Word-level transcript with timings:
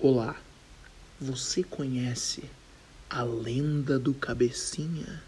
Olá, 0.00 0.36
você 1.20 1.62
conhece 1.62 2.42
a 3.08 3.22
lenda 3.22 3.96
do 3.96 4.12
Cabecinha? 4.12 5.22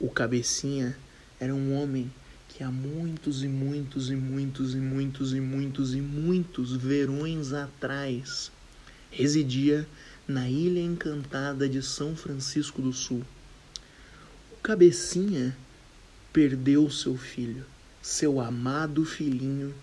O 0.00 0.08
Cabecinha 0.08 0.96
era 1.38 1.54
um 1.54 1.74
homem 1.76 2.10
que 2.48 2.64
há 2.64 2.70
muitos 2.70 3.44
e 3.44 3.48
muitos 3.48 4.08
e 4.08 4.16
muitos 4.16 4.74
e 4.74 4.78
muitos 4.78 5.34
e 5.34 5.40
muitos 5.40 5.94
e 5.94 6.00
muitos 6.00 6.74
verões 6.74 7.52
atrás 7.52 8.50
residia 9.10 9.86
na 10.26 10.48
ilha 10.48 10.80
encantada 10.80 11.68
de 11.68 11.82
São 11.82 12.16
Francisco 12.16 12.80
do 12.80 12.92
Sul. 12.92 13.22
O 14.50 14.62
Cabecinha 14.62 15.54
perdeu 16.32 16.90
seu 16.90 17.18
filho, 17.18 17.66
seu 18.00 18.40
amado 18.40 19.04
filhinho 19.04 19.74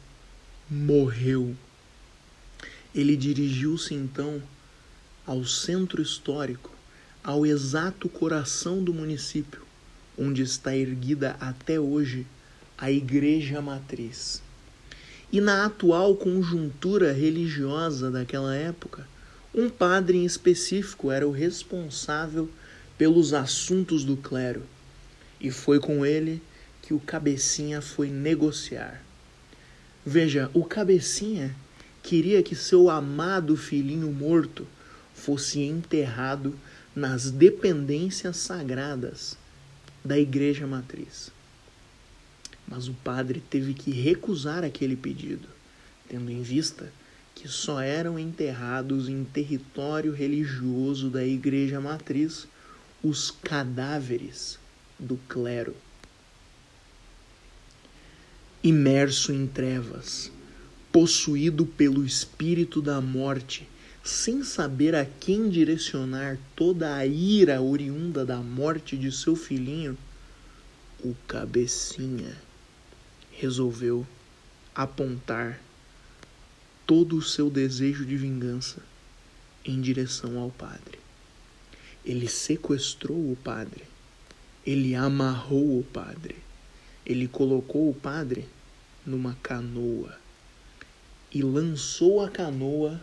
morreu 0.68 1.56
ele 3.00 3.16
dirigiu-se 3.16 3.94
então 3.94 4.42
ao 5.26 5.46
centro 5.46 6.02
histórico, 6.02 6.72
ao 7.24 7.46
exato 7.46 8.10
coração 8.10 8.84
do 8.84 8.94
município, 8.94 9.62
onde 10.18 10.42
está 10.42 10.76
erguida 10.76 11.38
até 11.40 11.80
hoje 11.80 12.28
a 12.78 12.92
Igreja 12.92 13.62
Matriz. 13.62 14.42
E 15.32 15.40
na 15.40 15.66
atual 15.66 16.16
conjuntura 16.16 17.14
religiosa 17.14 18.12
daquela 18.12 18.54
época, 18.54 19.08
um 19.54 19.70
padre 19.70 20.18
em 20.18 20.26
específico 20.26 21.10
era 21.10 21.28
o 21.28 21.32
responsável 21.32 22.50
pelos 22.98 23.34
assuntos 23.34 24.04
do 24.04 24.18
clero, 24.18 24.64
e 25.40 25.52
foi 25.52 25.80
com 25.80 26.06
ele 26.06 26.42
que 26.82 26.94
o 26.94 27.00
cabecinha 27.00 27.82
foi 27.82 28.10
negociar. 28.10 29.02
Veja, 30.06 30.50
o 30.54 30.66
cabecinha 30.66 31.56
queria 32.04 32.42
que 32.42 32.56
seu 32.56 32.90
amado 32.90 33.56
filhinho 33.56 34.12
morto 34.12 34.68
fosse 35.14 35.62
enterrado 35.62 36.58
nas 36.96 37.30
dependências 37.30 38.38
sagradas 38.38 39.38
da 40.04 40.18
Igreja 40.18 40.66
Matriz. 40.66 41.32
Mas 42.68 42.88
o 42.88 42.94
padre 42.94 43.44
teve 43.50 43.74
que 43.74 43.92
recusar 43.92 44.64
aquele 44.64 44.96
pedido, 44.96 45.48
tendo 46.08 46.32
em 46.32 46.42
vista 46.42 46.92
que 47.36 47.48
só 47.48 47.82
eram 47.82 48.20
enterrados 48.20 49.08
em 49.08 49.24
território 49.24 50.12
religioso 50.12 51.10
da 51.10 51.26
Igreja 51.26 51.80
Matriz 51.80 52.48
os 53.02 53.32
cadáveres 53.32 54.60
do 55.00 55.18
clero. 55.30 55.76
Imerso 58.62 59.32
em 59.32 59.48
trevas, 59.48 60.30
possuído 60.92 61.66
pelo 61.66 62.06
espírito 62.06 62.82
da 62.82 63.00
morte, 63.00 63.68
sem 64.04 64.44
saber 64.44 64.96
a 64.96 65.06
quem 65.06 65.50
direcionar 65.50 66.40
toda 66.56 66.96
a 66.96 67.06
ira 67.06 67.62
oriunda 67.62 68.26
da 68.26 68.38
morte 68.38 68.98
de 68.98 69.12
seu 69.12 69.36
filhinho, 69.36 69.98
o 71.04 71.16
cabecinha 71.28 72.36
resolveu 73.32 74.06
apontar 74.74 75.62
todo 76.86 77.16
o 77.18 77.22
seu 77.22 77.50
desejo 77.50 78.06
de 78.06 78.18
vingança 78.18 78.82
em 79.64 79.80
direção 79.80 80.40
ao 80.40 80.50
padre. 80.50 80.98
Ele 82.04 82.28
sequestrou 82.28 83.32
o 83.32 83.38
padre, 83.44 83.84
ele 84.66 84.96
amarrou 84.96 85.80
o 85.80 85.84
padre, 85.84 86.36
ele 87.06 87.28
colocou 87.28 87.90
o 87.90 87.94
padre 87.94 88.48
numa 89.06 89.36
canoa 89.44 90.18
e 91.34 91.42
lançou 91.42 92.24
a 92.24 92.30
canoa 92.30 93.00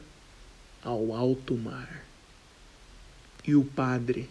ao 0.83 1.13
alto 1.13 1.57
mar. 1.57 2.05
E 3.47 3.55
o 3.55 3.65
padre, 3.65 4.29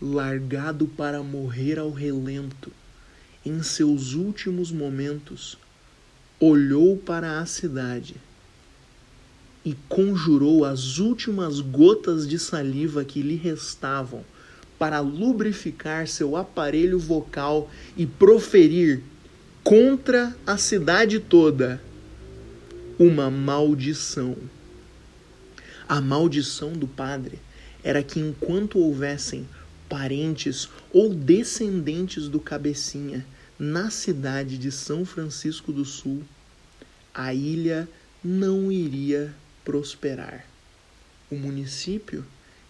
largado 0.00 0.86
para 0.86 1.22
morrer 1.22 1.78
ao 1.78 1.90
relento, 1.90 2.72
em 3.44 3.62
seus 3.62 4.14
últimos 4.14 4.70
momentos, 4.70 5.58
olhou 6.38 6.96
para 6.96 7.40
a 7.40 7.46
cidade 7.46 8.16
e 9.64 9.74
conjurou 9.88 10.64
as 10.64 10.98
últimas 10.98 11.60
gotas 11.60 12.28
de 12.28 12.38
saliva 12.38 13.04
que 13.04 13.22
lhe 13.22 13.36
restavam 13.36 14.24
para 14.78 15.00
lubrificar 15.00 16.06
seu 16.06 16.36
aparelho 16.36 16.98
vocal 16.98 17.70
e 17.96 18.06
proferir 18.06 19.02
contra 19.62 20.36
a 20.46 20.58
cidade 20.58 21.18
toda 21.18 21.80
uma 22.98 23.30
maldição. 23.30 24.36
A 25.88 26.00
maldição 26.00 26.72
do 26.72 26.86
padre 26.86 27.38
era 27.82 28.02
que 28.02 28.20
enquanto 28.20 28.78
houvessem 28.78 29.48
parentes 29.88 30.68
ou 30.92 31.12
descendentes 31.12 32.28
do 32.28 32.40
cabecinha 32.40 33.26
na 33.58 33.90
cidade 33.90 34.56
de 34.56 34.70
São 34.70 35.04
Francisco 35.04 35.72
do 35.72 35.84
Sul, 35.84 36.22
a 37.12 37.34
ilha 37.34 37.88
não 38.22 38.70
iria 38.70 39.34
prosperar. 39.64 40.46
O 41.30 41.36
município 41.36 42.24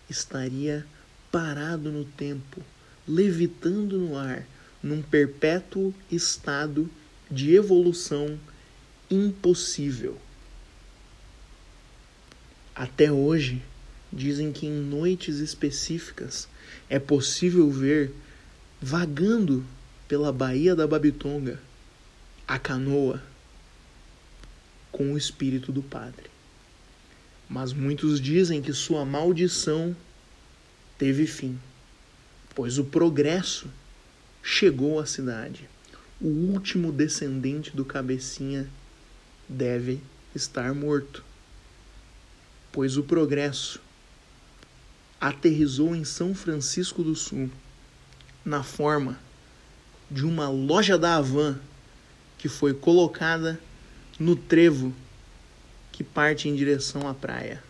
estaria 0.08 0.86
parado 1.30 1.90
no 1.90 2.04
tempo, 2.04 2.62
levitando 3.06 3.98
no 3.98 4.16
ar, 4.16 4.46
num 4.82 5.02
perpétuo 5.02 5.94
estado 6.10 6.90
de 7.30 7.54
evolução 7.54 8.38
impossível. 9.10 10.18
Até 12.74 13.10
hoje, 13.10 13.62
dizem 14.12 14.52
que 14.52 14.66
em 14.66 14.72
noites 14.72 15.38
específicas 15.38 16.48
é 16.88 16.98
possível 16.98 17.70
ver 17.70 18.12
vagando 18.80 19.64
pela 20.06 20.32
Baía 20.32 20.74
da 20.74 20.86
Babitonga 20.86 21.60
a 22.46 22.58
canoa 22.58 23.22
com 24.92 25.12
o 25.12 25.18
espírito 25.18 25.72
do 25.72 25.82
padre. 25.82 26.30
Mas 27.48 27.72
muitos 27.72 28.20
dizem 28.20 28.62
que 28.62 28.72
sua 28.72 29.04
maldição 29.04 29.96
teve 30.98 31.26
fim, 31.26 31.58
pois 32.54 32.78
o 32.78 32.84
progresso 32.84 33.68
chegou 34.42 35.00
à 35.00 35.06
cidade. 35.06 35.68
O 36.20 36.28
último 36.28 36.92
descendente 36.92 37.74
do 37.74 37.84
cabecinha 37.84 38.68
deve 39.48 40.00
estar 40.34 40.74
morto, 40.74 41.24
pois 42.72 42.96
o 42.96 43.02
progresso 43.02 43.80
aterrizou 45.20 45.94
em 45.94 46.04
São 46.04 46.34
Francisco 46.34 47.02
do 47.02 47.14
Sul 47.14 47.50
na 48.44 48.62
forma 48.62 49.18
de 50.10 50.24
uma 50.24 50.48
loja 50.48 50.98
da 50.98 51.16
Havan 51.16 51.58
que 52.36 52.48
foi 52.48 52.74
colocada 52.74 53.58
no 54.18 54.36
trevo 54.36 54.94
que 55.90 56.04
parte 56.04 56.48
em 56.48 56.54
direção 56.54 57.08
à 57.08 57.14
praia. 57.14 57.62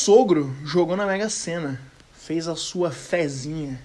Sogro 0.00 0.56
jogou 0.64 0.96
na 0.96 1.04
Mega 1.04 1.28
Sena, 1.28 1.78
fez 2.14 2.48
a 2.48 2.56
sua 2.56 2.90
fezinha. 2.90 3.78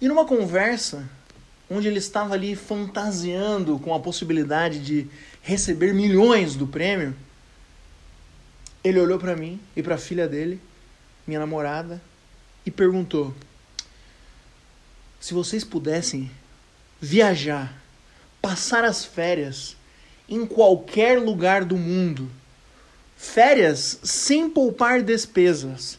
E 0.00 0.06
numa 0.06 0.24
conversa 0.24 1.08
onde 1.68 1.88
ele 1.88 1.98
estava 1.98 2.34
ali 2.34 2.54
fantasiando 2.54 3.76
com 3.80 3.92
a 3.92 3.98
possibilidade 3.98 4.78
de 4.78 5.08
receber 5.42 5.92
milhões 5.92 6.54
do 6.54 6.64
prêmio, 6.68 7.12
ele 8.84 9.00
olhou 9.00 9.18
para 9.18 9.34
mim 9.34 9.58
e 9.74 9.82
para 9.82 9.96
a 9.96 9.98
filha 9.98 10.28
dele, 10.28 10.60
minha 11.26 11.40
namorada, 11.40 12.00
e 12.64 12.70
perguntou: 12.70 13.34
Se 15.18 15.34
vocês 15.34 15.64
pudessem 15.64 16.30
viajar, 17.00 17.82
passar 18.40 18.84
as 18.84 19.04
férias 19.04 19.76
em 20.28 20.46
qualquer 20.46 21.18
lugar 21.18 21.64
do 21.64 21.76
mundo, 21.76 22.30
Férias 23.16 23.98
sem 24.02 24.48
poupar 24.50 25.02
despesas. 25.02 25.98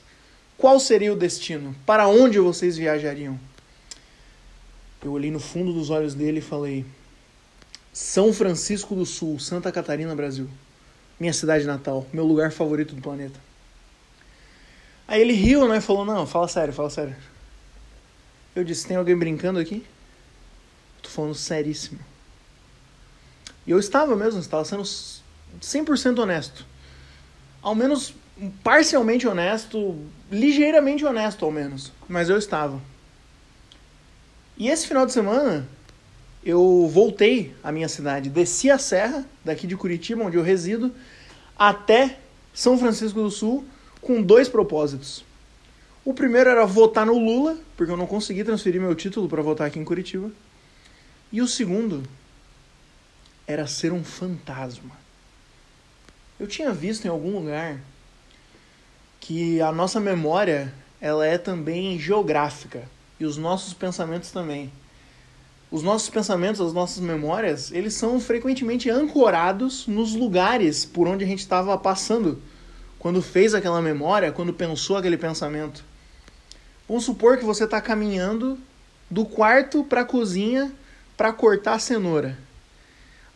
Qual 0.57 0.79
seria 0.79 1.11
o 1.11 1.15
destino? 1.15 1.75
Para 1.85 2.07
onde 2.07 2.39
vocês 2.39 2.77
viajariam? 2.77 3.39
Eu 5.03 5.11
olhei 5.11 5.31
no 5.31 5.39
fundo 5.39 5.73
dos 5.73 5.89
olhos 5.89 6.13
dele 6.13 6.39
e 6.39 6.41
falei: 6.41 6.85
São 7.91 8.31
Francisco 8.31 8.95
do 8.95 9.05
Sul, 9.05 9.39
Santa 9.39 9.71
Catarina, 9.71 10.15
Brasil. 10.15 10.47
Minha 11.19 11.33
cidade 11.33 11.65
natal, 11.65 12.05
meu 12.13 12.23
lugar 12.23 12.51
favorito 12.51 12.93
do 12.93 13.01
planeta. 13.01 13.39
Aí 15.07 15.21
ele 15.21 15.33
riu, 15.33 15.67
né? 15.67 15.81
Falou: 15.81 16.05
Não, 16.05 16.27
fala 16.27 16.47
sério, 16.47 16.73
fala 16.73 16.89
sério. 16.89 17.15
Eu 18.55 18.63
disse: 18.63 18.87
Tem 18.87 18.97
alguém 18.97 19.17
brincando 19.17 19.59
aqui? 19.59 19.85
Tô 21.01 21.09
falando 21.09 21.35
seríssimo. 21.35 21.99
E 23.65 23.71
eu 23.71 23.79
estava 23.79 24.15
mesmo, 24.15 24.39
estava 24.39 24.65
sendo 24.65 24.83
100% 24.83 26.19
honesto. 26.19 26.65
Ao 27.67 27.75
menos 27.75 28.13
parcialmente 28.63 29.27
honesto, 29.27 29.99
ligeiramente 30.31 31.03
honesto 31.03 31.43
ao 31.43 31.51
menos, 31.51 31.91
mas 32.07 32.29
eu 32.29 32.37
estava. 32.37 32.81
E 34.57 34.69
esse 34.69 34.87
final 34.87 35.05
de 35.05 35.11
semana 35.11 35.67
eu 36.41 36.89
voltei 36.89 37.53
à 37.61 37.69
minha 37.69 37.89
cidade, 37.89 38.29
desci 38.29 38.71
a 38.71 38.77
serra 38.77 39.25
daqui 39.43 39.67
de 39.67 39.75
Curitiba, 39.75 40.23
onde 40.23 40.37
eu 40.37 40.43
resido, 40.43 40.95
até 41.59 42.19
São 42.53 42.77
Francisco 42.77 43.21
do 43.21 43.29
Sul 43.29 43.65
com 43.99 44.21
dois 44.21 44.47
propósitos. 44.47 45.25
O 46.05 46.13
primeiro 46.13 46.49
era 46.49 46.65
votar 46.65 47.05
no 47.05 47.19
Lula, 47.19 47.57
porque 47.75 47.91
eu 47.91 47.97
não 47.97 48.07
consegui 48.07 48.45
transferir 48.45 48.79
meu 48.79 48.95
título 48.95 49.27
para 49.27 49.41
votar 49.41 49.67
aqui 49.67 49.77
em 49.77 49.83
Curitiba. 49.83 50.31
E 51.33 51.41
o 51.41 51.47
segundo 51.49 52.01
era 53.45 53.67
ser 53.67 53.91
um 53.91 54.05
fantasma. 54.05 55.06
Eu 56.39 56.45
tinha 56.45 56.71
visto 56.71 57.05
em 57.05 57.09
algum 57.09 57.39
lugar 57.39 57.79
que 59.19 59.59
a 59.59 59.71
nossa 59.71 59.99
memória 59.99 60.71
ela 61.01 61.25
é 61.25 61.37
também 61.37 61.99
geográfica 61.99 62.87
e 63.19 63.25
os 63.25 63.37
nossos 63.37 63.73
pensamentos 63.73 64.29
também. 64.29 64.71
Os 65.71 65.81
nossos 65.81 66.09
pensamentos, 66.09 66.61
as 66.61 66.73
nossas 66.73 66.99
memórias, 66.99 67.71
eles 67.71 67.95
são 67.95 68.19
frequentemente 68.19 68.89
ancorados 68.89 69.87
nos 69.87 70.13
lugares 70.13 70.85
por 70.85 71.07
onde 71.07 71.25
a 71.25 71.27
gente 71.27 71.39
estava 71.39 71.77
passando 71.77 72.41
quando 72.99 73.21
fez 73.21 73.53
aquela 73.53 73.81
memória, 73.81 74.31
quando 74.31 74.53
pensou 74.53 74.95
aquele 74.95 75.17
pensamento. 75.17 75.83
Vamos 76.87 77.03
supor 77.03 77.37
que 77.37 77.43
você 77.43 77.65
está 77.65 77.81
caminhando 77.81 78.57
do 79.09 79.25
quarto 79.25 79.83
para 79.83 80.01
a 80.01 80.05
cozinha 80.05 80.71
para 81.17 81.33
cortar 81.33 81.73
a 81.73 81.79
cenoura. 81.79 82.37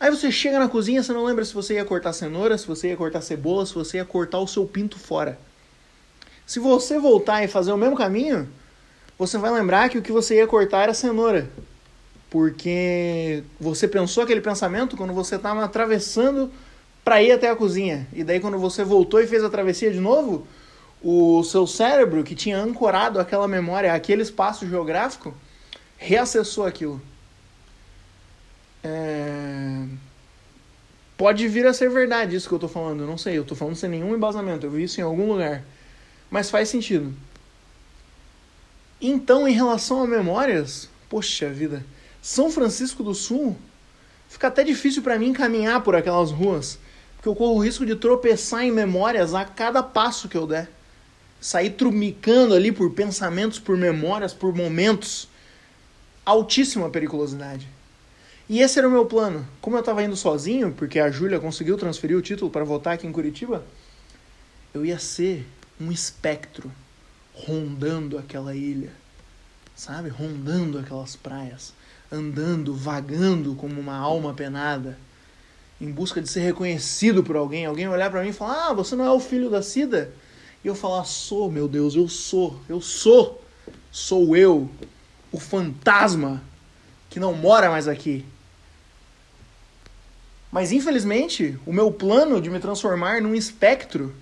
Aí 0.02 0.10
você 0.10 0.32
chega 0.32 0.58
na 0.58 0.68
cozinha, 0.68 1.00
você 1.00 1.12
não 1.12 1.24
lembra 1.24 1.44
se 1.44 1.54
você 1.54 1.74
ia 1.74 1.84
cortar 1.84 2.12
cenoura, 2.12 2.58
se 2.58 2.66
você 2.66 2.88
ia 2.88 2.96
cortar 2.96 3.20
cebola, 3.20 3.64
se 3.64 3.72
você 3.72 3.98
ia 3.98 4.04
cortar 4.04 4.40
o 4.40 4.48
seu 4.48 4.66
pinto 4.66 4.98
fora. 4.98 5.38
Se 6.44 6.58
você 6.58 6.98
voltar 6.98 7.44
e 7.44 7.46
fazer 7.46 7.70
o 7.70 7.76
mesmo 7.76 7.94
caminho, 7.94 8.48
você 9.16 9.38
vai 9.38 9.52
lembrar 9.52 9.88
que 9.88 9.98
o 9.98 10.02
que 10.02 10.10
você 10.10 10.38
ia 10.38 10.46
cortar 10.48 10.82
era 10.82 10.92
cenoura. 10.92 11.48
Porque 12.28 13.44
você 13.60 13.86
pensou 13.86 14.24
aquele 14.24 14.40
pensamento 14.40 14.96
quando 14.96 15.12
você 15.12 15.36
estava 15.36 15.64
atravessando 15.64 16.50
para 17.04 17.22
ir 17.22 17.30
até 17.30 17.48
a 17.48 17.54
cozinha. 17.54 18.08
E 18.12 18.24
daí 18.24 18.40
quando 18.40 18.58
você 18.58 18.82
voltou 18.82 19.20
e 19.20 19.26
fez 19.28 19.44
a 19.44 19.50
travessia 19.50 19.92
de 19.92 20.00
novo, 20.00 20.48
o 21.00 21.44
seu 21.44 21.64
cérebro, 21.64 22.24
que 22.24 22.34
tinha 22.34 22.58
ancorado 22.58 23.20
aquela 23.20 23.46
memória, 23.46 23.94
aquele 23.94 24.22
espaço 24.22 24.68
geográfico, 24.68 25.32
reacessou 25.96 26.66
aquilo. 26.66 27.00
É... 28.82 29.86
Pode 31.16 31.46
vir 31.48 31.66
a 31.66 31.72
ser 31.72 31.88
verdade 31.88 32.34
isso 32.34 32.48
que 32.48 32.54
eu 32.54 32.56
estou 32.56 32.68
falando, 32.68 33.00
eu 33.00 33.06
não 33.06 33.18
sei, 33.18 33.38
eu 33.38 33.42
estou 33.42 33.56
falando 33.56 33.76
sem 33.76 33.88
nenhum 33.88 34.14
embasamento, 34.14 34.66
eu 34.66 34.70
vi 34.70 34.84
isso 34.84 35.00
em 35.00 35.04
algum 35.04 35.26
lugar 35.32 35.64
mas 36.32 36.48
faz 36.48 36.70
sentido. 36.70 37.14
Então, 38.98 39.46
em 39.46 39.52
relação 39.52 40.02
a 40.02 40.06
memórias, 40.06 40.88
poxa 41.10 41.50
vida, 41.50 41.84
São 42.22 42.50
Francisco 42.50 43.02
do 43.02 43.14
Sul 43.14 43.54
fica 44.30 44.48
até 44.48 44.64
difícil 44.64 45.02
para 45.02 45.18
mim 45.18 45.34
caminhar 45.34 45.82
por 45.82 45.94
aquelas 45.94 46.30
ruas, 46.30 46.78
porque 47.16 47.28
eu 47.28 47.36
corro 47.36 47.56
o 47.56 47.62
risco 47.62 47.84
de 47.84 47.94
tropeçar 47.96 48.64
em 48.64 48.72
memórias 48.72 49.34
a 49.34 49.44
cada 49.44 49.82
passo 49.82 50.26
que 50.26 50.36
eu 50.38 50.46
der. 50.46 50.70
Sair 51.38 51.70
trumicando 51.70 52.54
ali 52.54 52.72
por 52.72 52.90
pensamentos, 52.92 53.58
por 53.58 53.76
memórias, 53.76 54.32
por 54.32 54.54
momentos. 54.54 55.28
Altíssima 56.24 56.88
periculosidade. 56.88 57.68
E 58.48 58.60
esse 58.60 58.78
era 58.78 58.88
o 58.88 58.90
meu 58.90 59.06
plano. 59.06 59.46
Como 59.60 59.76
eu 59.76 59.80
estava 59.80 60.02
indo 60.02 60.16
sozinho, 60.16 60.72
porque 60.72 60.98
a 60.98 61.10
Júlia 61.10 61.40
conseguiu 61.40 61.76
transferir 61.76 62.16
o 62.16 62.22
título 62.22 62.50
para 62.50 62.64
votar 62.64 62.94
aqui 62.94 63.06
em 63.06 63.12
Curitiba, 63.12 63.64
eu 64.74 64.84
ia 64.84 64.98
ser 64.98 65.46
um 65.80 65.92
espectro 65.92 66.70
rondando 67.34 68.18
aquela 68.18 68.54
ilha, 68.54 68.92
sabe? 69.74 70.08
Rondando 70.08 70.78
aquelas 70.78 71.16
praias, 71.16 71.72
andando, 72.10 72.74
vagando 72.74 73.54
como 73.54 73.80
uma 73.80 73.96
alma 73.96 74.34
penada, 74.34 74.98
em 75.80 75.90
busca 75.90 76.20
de 76.20 76.28
ser 76.28 76.40
reconhecido 76.40 77.22
por 77.22 77.36
alguém. 77.36 77.66
Alguém 77.66 77.88
olhar 77.88 78.10
para 78.10 78.22
mim 78.22 78.28
e 78.28 78.32
falar: 78.34 78.68
Ah, 78.68 78.72
você 78.72 78.94
não 78.94 79.04
é 79.04 79.10
o 79.10 79.20
filho 79.20 79.50
da 79.50 79.62
Cida? 79.62 80.12
E 80.62 80.68
eu 80.68 80.74
falar: 80.74 81.04
Sou, 81.04 81.50
meu 81.50 81.66
Deus, 81.66 81.94
eu 81.94 82.08
sou, 82.08 82.60
eu 82.68 82.80
sou, 82.80 83.42
sou 83.90 84.36
eu, 84.36 84.70
o 85.30 85.38
fantasma 85.38 86.42
que 87.10 87.20
não 87.20 87.34
mora 87.34 87.68
mais 87.68 87.88
aqui. 87.88 88.24
Mas 90.52 90.70
infelizmente, 90.70 91.58
o 91.64 91.72
meu 91.72 91.90
plano 91.90 92.38
de 92.38 92.50
me 92.50 92.60
transformar 92.60 93.22
num 93.22 93.34
espectro 93.34 94.14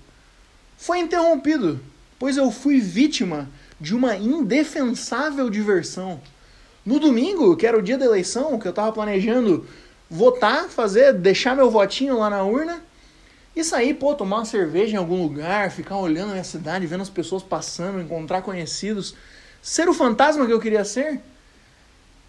foi 0.78 1.00
interrompido, 1.00 1.80
pois 2.20 2.36
eu 2.36 2.52
fui 2.52 2.78
vítima 2.78 3.48
de 3.80 3.96
uma 3.96 4.16
indefensável 4.16 5.50
diversão. 5.50 6.20
No 6.86 7.00
domingo, 7.00 7.56
que 7.56 7.66
era 7.66 7.76
o 7.76 7.82
dia 7.82 7.98
da 7.98 8.04
eleição, 8.04 8.60
que 8.60 8.66
eu 8.68 8.70
estava 8.70 8.92
planejando 8.92 9.66
votar, 10.08 10.68
fazer, 10.68 11.12
deixar 11.14 11.56
meu 11.56 11.68
votinho 11.68 12.18
lá 12.18 12.30
na 12.30 12.44
urna 12.44 12.80
e 13.54 13.64
sair, 13.64 13.94
pô, 13.94 14.14
tomar 14.14 14.36
uma 14.36 14.44
cerveja 14.44 14.94
em 14.94 14.98
algum 14.98 15.20
lugar, 15.20 15.72
ficar 15.72 15.96
olhando 15.96 16.28
a 16.30 16.32
minha 16.32 16.44
cidade, 16.44 16.86
vendo 16.86 17.02
as 17.02 17.10
pessoas 17.10 17.42
passando, 17.42 18.00
encontrar 18.00 18.42
conhecidos, 18.42 19.16
ser 19.60 19.88
o 19.88 19.94
fantasma 19.94 20.46
que 20.46 20.52
eu 20.52 20.60
queria 20.60 20.84
ser. 20.84 21.20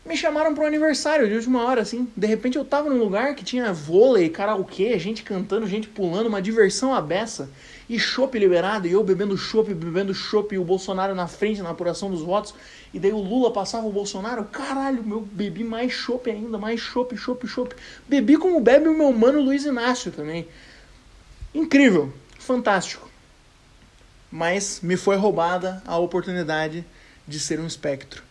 Me 0.04 0.18
chamaram 0.18 0.56
para 0.56 0.64
um 0.64 0.68
aniversário 0.68 1.28
de 1.28 1.36
última 1.36 1.64
hora, 1.64 1.82
assim. 1.82 2.12
De 2.18 2.26
repente 2.26 2.58
eu 2.58 2.66
tava 2.66 2.90
num 2.90 2.98
lugar 2.98 3.36
que 3.36 3.44
tinha 3.44 3.72
vôlei, 3.72 4.30
karaokê, 4.30 4.98
gente 4.98 5.22
cantando, 5.22 5.68
gente 5.68 5.88
pulando, 5.88 6.28
uma 6.28 6.42
diversão 6.42 6.94
à 6.94 7.02
beça 7.02 7.50
e 7.92 8.00
chopp 8.00 8.40
liberado, 8.40 8.88
e 8.88 8.94
eu 8.94 9.04
bebendo 9.04 9.38
chopp, 9.38 9.74
bebendo 9.74 10.14
chopp, 10.14 10.56
e 10.56 10.58
o 10.58 10.64
Bolsonaro 10.64 11.14
na 11.14 11.28
frente 11.28 11.62
na 11.62 11.72
apuração 11.72 12.10
dos 12.10 12.22
votos, 12.22 12.56
e 12.94 13.00
daí 13.00 13.12
o 13.12 13.18
Lula 13.18 13.52
passava 13.52 13.86
o 13.86 13.92
Bolsonaro, 13.92 14.46
caralho, 14.46 15.04
meu, 15.04 15.20
bebi 15.20 15.62
mais 15.62 15.92
chopp 15.92 16.32
ainda, 16.32 16.58
mais 16.58 16.80
chopp, 16.80 17.18
chopp, 17.18 17.46
chopp. 17.46 17.76
Bebi 18.08 18.38
como 18.38 18.62
bebe 18.62 18.88
o 18.88 18.98
meu 18.98 19.12
mano 19.12 19.42
Luiz 19.42 19.66
Inácio 19.66 20.10
também. 20.10 20.48
Incrível, 21.54 22.14
fantástico. 22.40 23.10
Mas 24.32 24.80
me 24.82 24.96
foi 24.96 25.18
roubada 25.18 25.84
a 25.86 25.98
oportunidade 25.98 26.86
de 27.28 27.40
ser 27.42 27.60
um 27.60 27.68
espectro. 27.68 28.24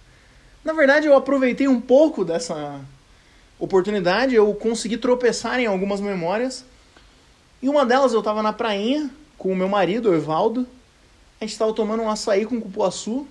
Na 0.64 0.72
verdade, 0.72 1.06
eu 1.06 1.16
aproveitei 1.16 1.66
um 1.66 1.80
pouco 1.80 2.24
dessa 2.24 2.80
oportunidade, 3.58 4.34
eu 4.34 4.52
consegui 4.54 4.96
tropeçar 4.96 5.58
em 5.58 5.66
algumas 5.66 6.00
memórias. 6.00 6.64
E 7.62 7.68
uma 7.68 7.84
delas 7.84 8.12
eu 8.12 8.20
estava 8.20 8.42
na 8.42 8.52
prainha, 8.52 9.10
com 9.38 9.52
o 9.52 9.56
meu 9.56 9.68
marido, 9.68 10.10
o 10.10 10.14
Evaldo. 10.14 10.66
A 11.40 11.44
gente 11.44 11.52
estava 11.52 11.72
tomando 11.72 12.02
um 12.02 12.10
açaí 12.10 12.44
com 12.44 12.60
cupuaçu. 12.60 13.26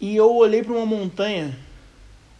E 0.00 0.16
eu 0.16 0.34
olhei 0.34 0.62
para 0.62 0.72
uma 0.72 0.84
montanha, 0.84 1.56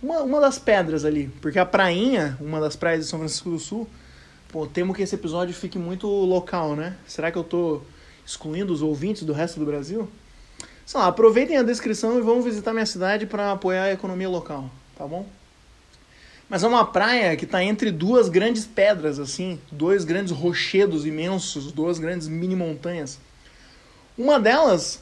uma, 0.02 0.20
uma 0.22 0.40
das 0.40 0.58
pedras 0.58 1.04
ali, 1.04 1.30
porque 1.40 1.60
a 1.60 1.64
prainha, 1.64 2.36
uma 2.40 2.60
das 2.60 2.74
praias 2.74 3.04
de 3.04 3.10
São 3.10 3.20
Francisco 3.20 3.50
do 3.50 3.58
Sul, 3.58 3.88
pô, 4.48 4.66
temo 4.66 4.92
que 4.92 5.00
esse 5.00 5.14
episódio 5.14 5.54
fique 5.54 5.78
muito 5.78 6.08
local, 6.08 6.74
né? 6.74 6.96
Será 7.06 7.30
que 7.30 7.38
eu 7.38 7.44
tô 7.44 7.80
excluindo 8.26 8.72
os 8.72 8.82
ouvintes 8.82 9.22
do 9.22 9.32
resto 9.32 9.60
do 9.60 9.66
Brasil? 9.66 10.08
Sei 10.84 10.98
lá, 11.00 11.06
aproveitem 11.06 11.56
a 11.56 11.62
descrição 11.62 12.18
e 12.18 12.22
vão 12.22 12.42
visitar 12.42 12.72
minha 12.72 12.86
cidade 12.86 13.26
para 13.26 13.52
apoiar 13.52 13.84
a 13.84 13.92
economia 13.92 14.28
local, 14.28 14.70
tá 14.96 15.06
bom? 15.06 15.26
Mas 16.48 16.62
é 16.62 16.68
uma 16.68 16.84
praia 16.84 17.34
que 17.36 17.44
está 17.44 17.64
entre 17.64 17.90
duas 17.90 18.28
grandes 18.28 18.66
pedras, 18.66 19.18
assim, 19.18 19.58
dois 19.70 20.04
grandes 20.04 20.32
rochedos 20.32 21.06
imensos, 21.06 21.72
duas 21.72 21.98
grandes 21.98 22.28
mini 22.28 22.54
montanhas. 22.54 23.18
Uma 24.18 24.38
delas 24.38 25.00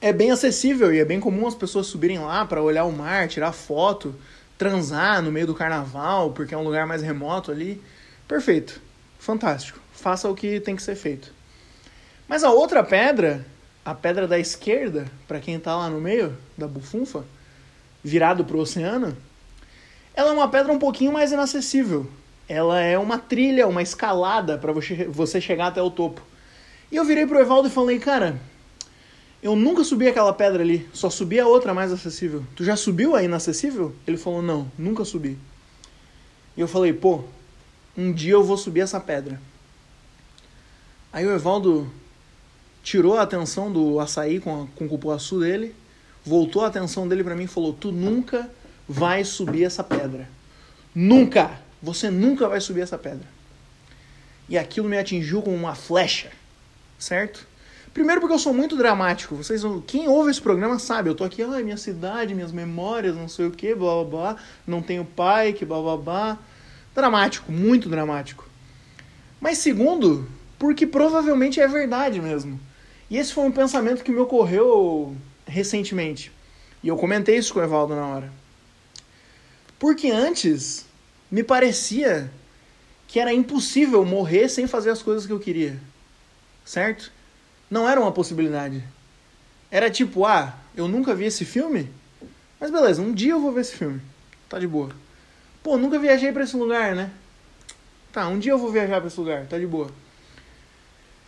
é 0.00 0.12
bem 0.12 0.32
acessível 0.32 0.92
e 0.92 0.98
é 0.98 1.04
bem 1.04 1.20
comum 1.20 1.46
as 1.46 1.54
pessoas 1.54 1.86
subirem 1.86 2.18
lá 2.18 2.44
para 2.44 2.60
olhar 2.60 2.84
o 2.84 2.92
mar, 2.92 3.28
tirar 3.28 3.52
foto, 3.52 4.14
transar 4.58 5.22
no 5.22 5.30
meio 5.30 5.46
do 5.46 5.54
carnaval, 5.54 6.32
porque 6.32 6.54
é 6.54 6.58
um 6.58 6.64
lugar 6.64 6.86
mais 6.86 7.02
remoto 7.02 7.52
ali. 7.52 7.80
Perfeito, 8.26 8.80
fantástico. 9.18 9.78
Faça 9.92 10.28
o 10.28 10.34
que 10.34 10.58
tem 10.58 10.74
que 10.74 10.82
ser 10.82 10.96
feito. 10.96 11.32
Mas 12.26 12.42
a 12.42 12.50
outra 12.50 12.82
pedra, 12.82 13.46
a 13.84 13.94
pedra 13.94 14.26
da 14.26 14.38
esquerda, 14.38 15.10
para 15.28 15.40
quem 15.40 15.56
está 15.56 15.76
lá 15.76 15.90
no 15.90 16.00
meio 16.00 16.36
da 16.56 16.66
bufunfa, 16.66 17.24
virado 18.02 18.44
para 18.44 18.56
o 18.56 18.60
oceano, 18.60 19.16
ela 20.14 20.30
é 20.30 20.32
uma 20.32 20.48
pedra 20.48 20.72
um 20.72 20.78
pouquinho 20.78 21.12
mais 21.12 21.32
inacessível. 21.32 22.08
Ela 22.48 22.80
é 22.80 22.98
uma 22.98 23.18
trilha, 23.18 23.66
uma 23.66 23.82
escalada 23.82 24.56
para 24.56 24.72
você 24.72 25.40
chegar 25.40 25.68
até 25.68 25.82
o 25.82 25.90
topo. 25.90 26.22
E 26.90 26.96
eu 26.96 27.04
virei 27.04 27.26
pro 27.26 27.40
Evaldo 27.40 27.68
e 27.68 27.70
falei, 27.70 27.98
cara, 27.98 28.40
eu 29.42 29.56
nunca 29.56 29.82
subi 29.84 30.08
aquela 30.08 30.32
pedra 30.32 30.62
ali, 30.62 30.88
só 30.92 31.10
subi 31.10 31.40
a 31.40 31.46
outra 31.46 31.74
mais 31.74 31.92
acessível. 31.92 32.44
Tu 32.54 32.64
já 32.64 32.76
subiu 32.76 33.14
a 33.14 33.22
inacessível? 33.22 33.94
Ele 34.06 34.16
falou, 34.16 34.40
não, 34.40 34.70
nunca 34.78 35.04
subi. 35.04 35.38
E 36.56 36.60
eu 36.60 36.68
falei, 36.68 36.92
pô, 36.92 37.24
um 37.96 38.12
dia 38.12 38.32
eu 38.32 38.44
vou 38.44 38.56
subir 38.56 38.80
essa 38.80 39.00
pedra. 39.00 39.40
Aí 41.12 41.26
o 41.26 41.32
Evaldo 41.32 41.90
tirou 42.84 43.16
a 43.16 43.22
atenção 43.22 43.72
do 43.72 43.98
açaí 43.98 44.38
com, 44.38 44.62
a, 44.62 44.66
com 44.76 44.84
o 44.84 44.88
cupuaçu 44.88 45.40
dele, 45.40 45.74
voltou 46.24 46.62
a 46.62 46.68
atenção 46.68 47.08
dele 47.08 47.24
para 47.24 47.34
mim 47.34 47.44
e 47.44 47.48
falou, 47.48 47.72
tu 47.72 47.90
nunca 47.90 48.48
vai 48.86 49.24
subir 49.24 49.64
essa 49.64 49.82
pedra. 49.82 50.28
Nunca! 50.94 51.50
Você 51.82 52.10
nunca 52.10 52.48
vai 52.48 52.60
subir 52.60 52.82
essa 52.82 52.96
pedra. 52.96 53.26
E 54.48 54.56
aquilo 54.56 54.88
me 54.88 54.98
atingiu 54.98 55.42
como 55.42 55.56
uma 55.56 55.74
flecha, 55.74 56.30
certo? 56.98 57.46
Primeiro 57.92 58.20
porque 58.20 58.34
eu 58.34 58.38
sou 58.38 58.52
muito 58.52 58.76
dramático. 58.76 59.34
Vocês, 59.34 59.62
quem 59.86 60.08
ouve 60.08 60.30
esse 60.30 60.40
programa 60.40 60.78
sabe, 60.78 61.08
eu 61.08 61.14
tô 61.14 61.24
aqui, 61.24 61.42
ai, 61.42 61.62
minha 61.62 61.76
cidade, 61.76 62.34
minhas 62.34 62.52
memórias, 62.52 63.16
não 63.16 63.28
sei 63.28 63.46
o 63.46 63.50
que, 63.50 63.74
blá 63.74 63.94
blá 63.94 64.04
blá, 64.04 64.36
não 64.66 64.82
tenho 64.82 65.04
pai, 65.04 65.52
que 65.52 65.64
blá 65.64 65.80
blá 65.80 65.96
blá. 65.96 66.38
Dramático, 66.94 67.50
muito 67.50 67.88
dramático. 67.88 68.48
Mas 69.40 69.58
segundo, 69.58 70.28
porque 70.58 70.86
provavelmente 70.86 71.60
é 71.60 71.68
verdade 71.68 72.20
mesmo. 72.20 72.58
E 73.10 73.18
esse 73.18 73.32
foi 73.32 73.44
um 73.44 73.52
pensamento 73.52 74.02
que 74.02 74.10
me 74.10 74.18
ocorreu 74.18 75.16
recentemente. 75.46 76.32
E 76.82 76.88
eu 76.88 76.96
comentei 76.96 77.36
isso 77.36 77.52
com 77.52 77.60
o 77.60 77.62
Evaldo 77.62 77.94
na 77.94 78.06
hora. 78.06 78.32
Porque 79.78 80.10
antes 80.10 80.86
me 81.30 81.42
parecia 81.42 82.30
que 83.06 83.20
era 83.20 83.32
impossível 83.32 84.04
morrer 84.04 84.48
sem 84.48 84.66
fazer 84.66 84.90
as 84.90 85.02
coisas 85.02 85.26
que 85.26 85.32
eu 85.32 85.40
queria. 85.40 85.78
Certo? 86.64 87.12
não 87.74 87.88
era 87.88 88.00
uma 88.00 88.12
possibilidade. 88.12 88.82
Era 89.70 89.90
tipo, 89.90 90.24
ah, 90.24 90.54
eu 90.76 90.86
nunca 90.86 91.14
vi 91.14 91.24
esse 91.24 91.44
filme, 91.44 91.90
mas 92.60 92.70
beleza, 92.70 93.02
um 93.02 93.12
dia 93.12 93.32
eu 93.32 93.40
vou 93.40 93.52
ver 93.52 93.62
esse 93.62 93.74
filme. 93.74 94.00
Tá 94.48 94.58
de 94.58 94.66
boa. 94.68 94.90
Pô, 95.62 95.76
nunca 95.76 95.98
viajei 95.98 96.30
para 96.30 96.44
esse 96.44 96.56
lugar, 96.56 96.94
né? 96.94 97.10
Tá, 98.12 98.28
um 98.28 98.38
dia 98.38 98.52
eu 98.52 98.58
vou 98.58 98.70
viajar 98.70 99.00
para 99.00 99.08
esse 99.08 99.18
lugar, 99.18 99.46
tá 99.46 99.58
de 99.58 99.66
boa. 99.66 99.90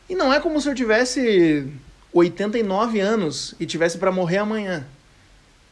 E 0.08 0.14
não 0.14 0.32
é 0.32 0.40
como 0.40 0.60
se 0.60 0.68
eu 0.68 0.74
tivesse 0.74 1.66
89 2.12 3.00
anos 3.00 3.54
e 3.58 3.66
tivesse 3.66 3.98
para 3.98 4.12
morrer 4.12 4.38
amanhã. 4.38 4.86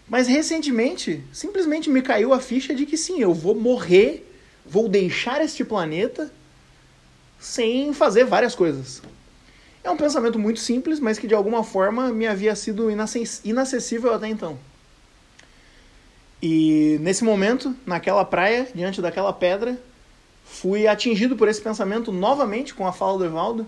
Mas 0.08 0.26
recentemente, 0.26 1.22
simplesmente 1.32 1.88
me 1.88 2.02
caiu 2.02 2.34
a 2.34 2.40
ficha 2.40 2.74
de 2.74 2.84
que 2.84 2.96
sim, 2.96 3.20
eu 3.20 3.32
vou 3.32 3.54
morrer, 3.54 4.30
vou 4.66 4.88
deixar 4.88 5.42
este 5.42 5.64
planeta 5.64 6.30
sem 7.38 7.92
fazer 7.94 8.24
várias 8.24 8.54
coisas. 8.54 9.02
É 9.82 9.90
um 9.90 9.96
pensamento 9.96 10.38
muito 10.38 10.60
simples, 10.60 10.98
mas 10.98 11.18
que 11.18 11.26
de 11.26 11.34
alguma 11.34 11.62
forma 11.62 12.10
me 12.10 12.26
havia 12.26 12.54
sido 12.54 12.88
inacessível 12.90 14.14
até 14.14 14.28
então. 14.28 14.58
E 16.42 16.98
nesse 17.00 17.24
momento, 17.24 17.74
naquela 17.86 18.24
praia, 18.24 18.68
diante 18.74 19.00
daquela 19.00 19.32
pedra, 19.32 19.80
fui 20.44 20.86
atingido 20.86 21.36
por 21.36 21.48
esse 21.48 21.60
pensamento 21.60 22.12
novamente 22.12 22.74
com 22.74 22.86
a 22.86 22.92
fala 22.92 23.16
do 23.16 23.24
Evaldo. 23.24 23.66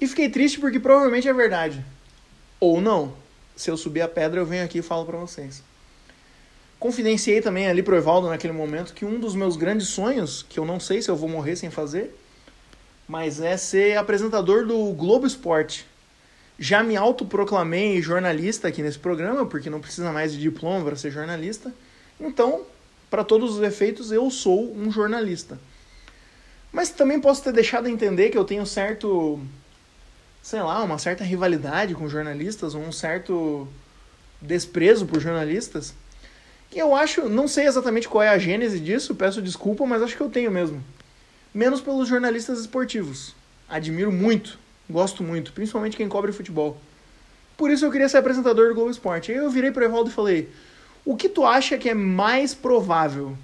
E 0.00 0.06
fiquei 0.06 0.28
triste 0.28 0.60
porque 0.60 0.78
provavelmente 0.78 1.28
é 1.28 1.32
verdade. 1.32 1.84
Ou 2.60 2.80
não. 2.80 3.14
Se 3.54 3.70
eu 3.70 3.76
subir 3.76 4.02
a 4.02 4.08
pedra, 4.08 4.40
eu 4.40 4.46
venho 4.46 4.64
aqui 4.64 4.78
e 4.78 4.82
falo 4.82 5.06
para 5.06 5.16
vocês. 5.16 5.62
Confidenciei 6.78 7.40
também 7.40 7.66
ali 7.68 7.82
pro 7.82 7.96
Evaldo 7.96 8.28
naquele 8.28 8.52
momento 8.52 8.92
que 8.92 9.04
um 9.04 9.18
dos 9.18 9.34
meus 9.34 9.56
grandes 9.56 9.88
sonhos, 9.88 10.44
que 10.46 10.58
eu 10.58 10.64
não 10.64 10.78
sei 10.78 11.00
se 11.00 11.10
eu 11.10 11.16
vou 11.16 11.28
morrer 11.28 11.56
sem 11.56 11.70
fazer, 11.70 12.14
mas 13.08 13.40
é 13.40 13.56
ser 13.56 13.96
apresentador 13.96 14.66
do 14.66 14.92
Globo 14.92 15.26
Esporte. 15.26 15.86
Já 16.58 16.82
me 16.82 16.96
autoproclamei 16.96 18.00
jornalista 18.02 18.68
aqui 18.68 18.82
nesse 18.82 18.98
programa, 18.98 19.46
porque 19.46 19.70
não 19.70 19.80
precisa 19.80 20.12
mais 20.12 20.32
de 20.32 20.38
diploma 20.38 20.84
para 20.84 20.96
ser 20.96 21.10
jornalista. 21.10 21.72
Então, 22.20 22.64
para 23.10 23.24
todos 23.24 23.56
os 23.56 23.62
efeitos, 23.62 24.10
eu 24.12 24.30
sou 24.30 24.74
um 24.74 24.90
jornalista. 24.90 25.58
Mas 26.72 26.90
também 26.90 27.20
posso 27.20 27.42
ter 27.42 27.52
deixado 27.52 27.86
a 27.86 27.90
entender 27.90 28.30
que 28.30 28.36
eu 28.36 28.44
tenho 28.44 28.66
certo, 28.66 29.40
sei 30.46 30.62
lá, 30.62 30.80
uma 30.84 30.96
certa 30.96 31.24
rivalidade 31.24 31.92
com 31.92 32.08
jornalistas, 32.08 32.72
um 32.72 32.92
certo 32.92 33.66
desprezo 34.40 35.04
por 35.04 35.18
jornalistas. 35.18 35.92
Que 36.70 36.78
eu 36.78 36.94
acho, 36.94 37.28
não 37.28 37.48
sei 37.48 37.66
exatamente 37.66 38.08
qual 38.08 38.22
é 38.22 38.28
a 38.28 38.38
gênese 38.38 38.78
disso, 38.78 39.16
peço 39.16 39.42
desculpa, 39.42 39.84
mas 39.84 40.00
acho 40.00 40.16
que 40.16 40.22
eu 40.22 40.30
tenho 40.30 40.52
mesmo 40.52 40.84
menos 41.52 41.80
pelos 41.80 42.06
jornalistas 42.06 42.60
esportivos. 42.60 43.34
Admiro 43.68 44.12
muito, 44.12 44.56
gosto 44.88 45.24
muito, 45.24 45.52
principalmente 45.52 45.96
quem 45.96 46.08
cobre 46.08 46.30
futebol. 46.30 46.76
Por 47.56 47.68
isso 47.68 47.84
eu 47.84 47.90
queria 47.90 48.08
ser 48.08 48.18
apresentador 48.18 48.68
do 48.68 48.74
Globo 48.76 48.90
Esporte. 48.92 49.32
Aí 49.32 49.38
eu 49.38 49.50
virei 49.50 49.72
pro 49.72 49.84
Evaldo 49.84 50.10
e 50.10 50.12
falei: 50.12 50.48
"O 51.04 51.16
que 51.16 51.28
tu 51.28 51.44
acha 51.44 51.76
que 51.76 51.88
é 51.88 51.94
mais 51.94 52.54
provável? 52.54 53.36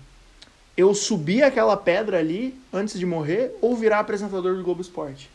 Eu 0.76 0.94
subir 0.94 1.42
aquela 1.42 1.76
pedra 1.76 2.20
ali 2.20 2.54
antes 2.72 2.96
de 2.96 3.04
morrer 3.04 3.56
ou 3.60 3.74
virar 3.74 3.98
apresentador 3.98 4.56
do 4.56 4.62
Globo 4.62 4.82
Esporte?" 4.82 5.28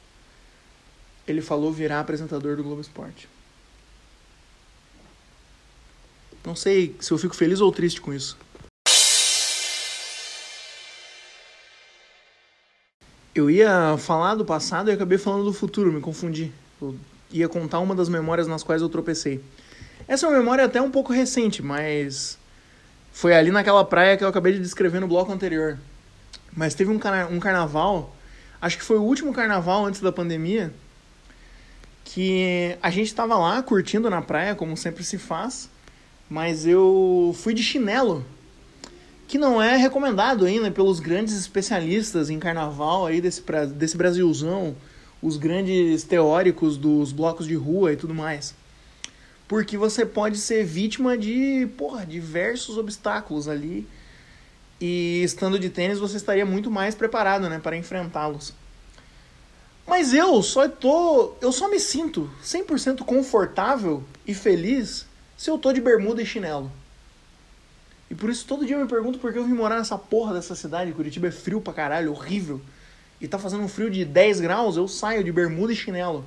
Ele 1.27 1.41
falou 1.41 1.71
virar 1.71 1.99
apresentador 1.99 2.55
do 2.55 2.63
Globo 2.63 2.81
Esporte. 2.81 3.27
Não 6.45 6.55
sei 6.55 6.95
se 6.99 7.11
eu 7.11 7.17
fico 7.17 7.35
feliz 7.35 7.59
ou 7.59 7.71
triste 7.71 7.99
com 7.99 8.13
isso. 8.13 8.37
Eu 13.35 13.51
ia 13.51 13.97
falar 13.97 14.35
do 14.35 14.45
passado 14.45 14.89
e 14.89 14.93
acabei 14.93 15.17
falando 15.17 15.43
do 15.43 15.53
futuro, 15.53 15.91
me 15.91 15.99
confundi. 15.99 16.51
Eu 16.81 16.95
ia 17.29 17.49
contar 17.49 17.79
uma 17.79 17.93
das 17.93 18.09
memórias 18.09 18.47
nas 18.47 18.63
quais 18.63 18.81
eu 18.81 18.89
tropecei. 18.89 19.43
Essa 20.07 20.25
é 20.25 20.29
uma 20.29 20.39
memória 20.39 20.63
até 20.63 20.81
um 20.81 20.89
pouco 20.89 21.11
recente, 21.11 21.61
mas 21.61 22.37
foi 23.11 23.35
ali 23.35 23.51
naquela 23.51 23.83
praia 23.83 24.15
que 24.15 24.23
eu 24.23 24.27
acabei 24.27 24.53
de 24.53 24.59
descrever 24.59 25.01
no 25.01 25.07
bloco 25.07 25.31
anterior. 25.31 25.77
Mas 26.55 26.73
teve 26.73 26.89
um, 26.89 26.97
carna 26.97 27.27
um 27.27 27.39
carnaval, 27.39 28.15
acho 28.61 28.77
que 28.77 28.83
foi 28.83 28.97
o 28.97 29.03
último 29.03 29.33
carnaval 29.33 29.85
antes 29.85 29.99
da 29.99 30.11
pandemia, 30.11 30.73
que 32.09 32.77
a 32.81 32.89
gente 32.89 33.07
estava 33.07 33.37
lá 33.37 33.61
curtindo 33.61 34.09
na 34.09 34.21
praia, 34.21 34.55
como 34.55 34.77
sempre 34.77 35.03
se 35.03 35.17
faz, 35.17 35.69
mas 36.29 36.65
eu 36.65 37.35
fui 37.37 37.53
de 37.53 37.61
chinelo 37.61 38.25
que 39.27 39.37
não 39.37 39.61
é 39.61 39.75
recomendado 39.75 40.45
ainda 40.45 40.71
pelos 40.71 41.01
grandes 41.01 41.37
especialistas 41.37 42.29
em 42.29 42.39
carnaval 42.39 43.05
aí 43.05 43.19
desse, 43.19 43.43
desse 43.75 43.97
Brasilzão, 43.97 44.73
os 45.21 45.35
grandes 45.35 46.03
teóricos 46.03 46.77
dos 46.77 47.11
blocos 47.11 47.45
de 47.45 47.55
rua 47.55 47.91
e 47.91 47.97
tudo 47.97 48.15
mais. 48.15 48.55
Porque 49.45 49.77
você 49.77 50.05
pode 50.05 50.37
ser 50.37 50.63
vítima 50.63 51.17
de, 51.17 51.67
porra, 51.77 52.05
diversos 52.05 52.77
obstáculos 52.77 53.49
ali. 53.49 53.85
E 54.79 55.21
estando 55.25 55.59
de 55.59 55.69
tênis 55.69 55.99
você 55.99 56.15
estaria 56.15 56.45
muito 56.45 56.71
mais 56.71 56.95
preparado, 56.95 57.49
né, 57.49 57.59
para 57.59 57.75
enfrentá-los. 57.75 58.53
Mas 59.97 60.13
eu 60.13 60.43
só 60.43 60.69
tô, 60.69 61.33
eu 61.41 61.51
só 61.51 61.67
me 61.67 61.79
sinto 61.79 62.29
100% 62.43 62.99
confortável 62.99 64.03
e 64.27 64.33
feliz 64.35 65.07
se 65.35 65.49
eu 65.49 65.57
tô 65.57 65.73
de 65.73 65.81
bermuda 65.81 66.21
e 66.21 66.25
chinelo. 66.25 66.71
E 68.07 68.13
por 68.13 68.29
isso 68.29 68.45
todo 68.45 68.63
dia 68.63 68.75
eu 68.75 68.83
me 68.83 68.87
pergunto 68.87 69.17
por 69.17 69.33
que 69.33 69.39
eu 69.39 69.43
vim 69.43 69.55
morar 69.55 69.75
nessa 69.75 69.97
porra 69.97 70.35
dessa 70.35 70.53
cidade. 70.53 70.91
Curitiba 70.91 71.29
é 71.29 71.31
frio 71.31 71.59
pra 71.59 71.73
caralho, 71.73 72.11
horrível. 72.11 72.61
E 73.19 73.27
tá 73.27 73.39
fazendo 73.39 73.63
um 73.63 73.67
frio 73.67 73.89
de 73.89 74.05
10 74.05 74.39
graus, 74.39 74.77
eu 74.77 74.87
saio 74.87 75.23
de 75.23 75.31
bermuda 75.31 75.73
e 75.73 75.75
chinelo. 75.75 76.23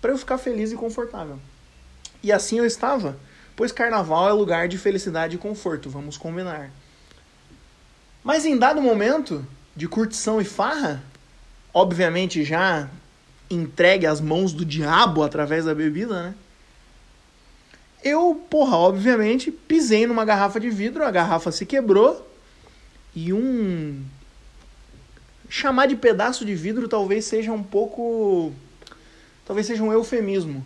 para 0.00 0.10
eu 0.10 0.18
ficar 0.18 0.36
feliz 0.36 0.72
e 0.72 0.74
confortável. 0.74 1.38
E 2.24 2.32
assim 2.32 2.58
eu 2.58 2.66
estava, 2.66 3.16
pois 3.54 3.70
carnaval 3.70 4.28
é 4.28 4.32
lugar 4.32 4.66
de 4.66 4.78
felicidade 4.78 5.36
e 5.36 5.38
conforto, 5.38 5.88
vamos 5.88 6.16
combinar. 6.16 6.72
Mas 8.24 8.44
em 8.44 8.58
dado 8.58 8.82
momento 8.82 9.46
de 9.76 9.86
curtição 9.86 10.40
e 10.40 10.44
farra, 10.44 11.00
obviamente 11.74 12.44
já 12.44 12.88
entregue 13.50 14.06
às 14.06 14.20
mãos 14.20 14.52
do 14.52 14.64
diabo 14.64 15.22
através 15.22 15.64
da 15.64 15.74
bebida, 15.74 16.22
né? 16.22 16.34
Eu, 18.02 18.42
porra, 18.48 18.76
obviamente, 18.76 19.50
pisei 19.50 20.06
numa 20.06 20.24
garrafa 20.24 20.60
de 20.60 20.70
vidro, 20.70 21.04
a 21.04 21.10
garrafa 21.10 21.50
se 21.50 21.66
quebrou 21.66 22.26
e 23.14 23.32
um. 23.32 24.04
Chamar 25.48 25.86
de 25.86 25.96
pedaço 25.96 26.44
de 26.44 26.54
vidro 26.54 26.86
talvez 26.88 27.24
seja 27.24 27.52
um 27.52 27.62
pouco. 27.62 28.52
Talvez 29.46 29.66
seja 29.66 29.82
um 29.82 29.92
eufemismo. 29.92 30.64